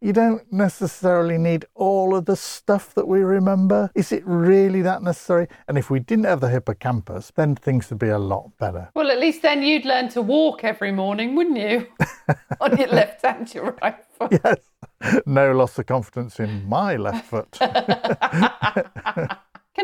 You 0.00 0.12
don't 0.12 0.42
necessarily 0.52 1.38
need 1.38 1.64
all 1.74 2.14
of 2.14 2.26
the 2.26 2.36
stuff 2.36 2.92
that 2.94 3.08
we 3.08 3.20
remember. 3.20 3.90
Is 3.94 4.12
it 4.12 4.22
really 4.26 4.82
that 4.82 5.02
necessary? 5.02 5.48
And 5.68 5.78
if 5.78 5.88
we 5.88 6.00
didn't 6.00 6.26
have 6.26 6.40
the 6.40 6.50
hippocampus, 6.50 7.32
then 7.34 7.54
things 7.56 7.88
would 7.88 7.98
be 7.98 8.08
a 8.08 8.18
lot 8.18 8.50
better. 8.58 8.90
well, 8.94 9.10
at 9.10 9.18
least 9.18 9.40
then 9.42 9.62
you'd 9.62 9.86
learn 9.86 10.08
to 10.10 10.20
walk 10.20 10.64
every 10.64 10.92
morning, 10.92 11.34
wouldn't 11.34 11.56
you? 11.56 11.86
On 12.60 12.76
your 12.76 12.88
left 12.88 13.24
and 13.24 13.52
your 13.54 13.74
right 13.82 14.04
foot. 14.18 14.38
Yes. 14.44 14.58
No 15.24 15.52
loss 15.52 15.78
of 15.78 15.86
confidence 15.86 16.40
in 16.40 16.68
my 16.68 16.96
left 16.96 17.24
foot. 17.26 17.48
Can 17.58 17.70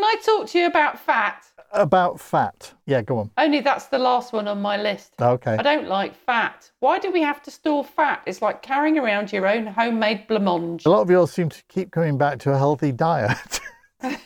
I 0.04 0.16
talk 0.24 0.48
to 0.48 0.58
you 0.58 0.66
about 0.66 0.98
fat? 0.98 1.44
About 1.72 2.20
fat. 2.20 2.74
Yeah, 2.84 3.00
go 3.00 3.18
on. 3.18 3.30
Only 3.38 3.60
that's 3.60 3.86
the 3.86 3.98
last 3.98 4.34
one 4.34 4.46
on 4.46 4.60
my 4.60 4.76
list. 4.76 5.14
Okay. 5.20 5.56
I 5.58 5.62
don't 5.62 5.88
like 5.88 6.14
fat. 6.14 6.70
Why 6.80 6.98
do 6.98 7.10
we 7.10 7.22
have 7.22 7.42
to 7.44 7.50
store 7.50 7.82
fat? 7.82 8.22
It's 8.26 8.42
like 8.42 8.60
carrying 8.60 8.98
around 8.98 9.32
your 9.32 9.46
own 9.46 9.66
homemade 9.66 10.28
blancmange. 10.28 10.84
A 10.84 10.90
lot 10.90 11.00
of 11.00 11.10
you 11.10 11.18
all 11.18 11.26
seem 11.26 11.48
to 11.48 11.62
keep 11.68 11.90
coming 11.90 12.18
back 12.18 12.38
to 12.40 12.52
a 12.52 12.58
healthy 12.58 12.92
diet. 12.92 13.60
we've 14.02 14.18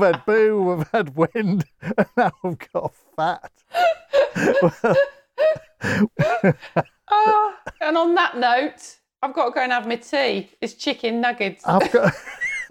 had 0.00 0.24
boo, 0.26 0.76
we've 0.76 0.88
had 0.92 1.16
wind, 1.16 1.64
and 1.80 2.06
now 2.16 2.32
we've 2.42 2.58
got 2.72 2.92
fat. 3.16 3.50
Ah, 7.06 7.58
and 7.82 7.98
on 7.98 8.14
that 8.14 8.38
note, 8.38 8.96
I've 9.22 9.34
got 9.34 9.46
to 9.46 9.50
go 9.52 9.60
and 9.60 9.72
have 9.72 9.86
my 9.86 9.96
tea. 9.96 10.50
It's 10.60 10.74
chicken 10.74 11.20
nuggets. 11.20 11.62
I've 11.66 11.90
got 11.92 12.12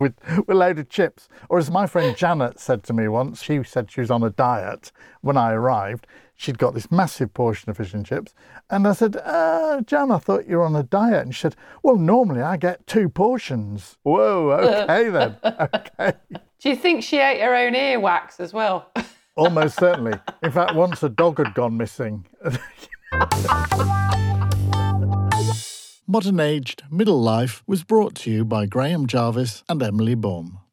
with 0.00 0.14
with 0.36 0.48
a 0.48 0.54
load 0.54 0.78
of 0.78 0.88
chips. 0.88 1.28
Or 1.48 1.58
as 1.58 1.70
my 1.70 1.86
friend 1.86 2.16
Janet 2.16 2.58
said 2.58 2.82
to 2.84 2.92
me 2.92 3.08
once, 3.08 3.42
she 3.42 3.62
said 3.62 3.90
she 3.90 4.00
was 4.00 4.10
on 4.10 4.22
a 4.22 4.30
diet 4.30 4.92
when 5.20 5.36
I 5.36 5.52
arrived. 5.52 6.06
She'd 6.36 6.58
got 6.58 6.74
this 6.74 6.90
massive 6.90 7.32
portion 7.32 7.70
of 7.70 7.76
fish 7.76 7.94
and 7.94 8.04
chips. 8.04 8.34
And 8.68 8.88
I 8.88 8.92
said, 8.92 9.16
uh, 9.16 9.82
Jan, 9.82 10.10
I 10.10 10.18
thought 10.18 10.48
you 10.48 10.56
were 10.56 10.64
on 10.64 10.74
a 10.74 10.82
diet. 10.82 11.22
And 11.22 11.34
she 11.34 11.42
said, 11.42 11.56
Well, 11.82 11.96
normally 11.96 12.42
I 12.42 12.56
get 12.56 12.86
two 12.86 13.08
portions. 13.08 13.98
Whoa, 14.02 14.50
okay 14.90 15.08
then. 15.10 15.36
Okay. 15.44 16.12
Do 16.58 16.68
you 16.68 16.76
think 16.76 17.02
she 17.04 17.18
ate 17.18 17.40
her 17.40 17.54
own 17.54 17.74
earwax 17.74 18.40
as 18.40 18.52
well? 18.52 18.90
Almost 19.36 19.78
certainly. 19.78 20.18
In 20.42 20.50
fact, 20.52 20.74
once 20.74 21.02
a 21.02 21.08
dog 21.08 21.38
had 21.38 21.54
gone 21.54 21.76
missing. 21.76 22.24
Modern 26.14 26.38
Aged 26.38 26.84
Middle 26.92 27.20
Life 27.20 27.64
was 27.66 27.82
brought 27.82 28.14
to 28.14 28.30
you 28.30 28.44
by 28.44 28.66
Graham 28.66 29.08
Jarvis 29.08 29.64
and 29.68 29.82
Emily 29.82 30.14
Baum. 30.14 30.63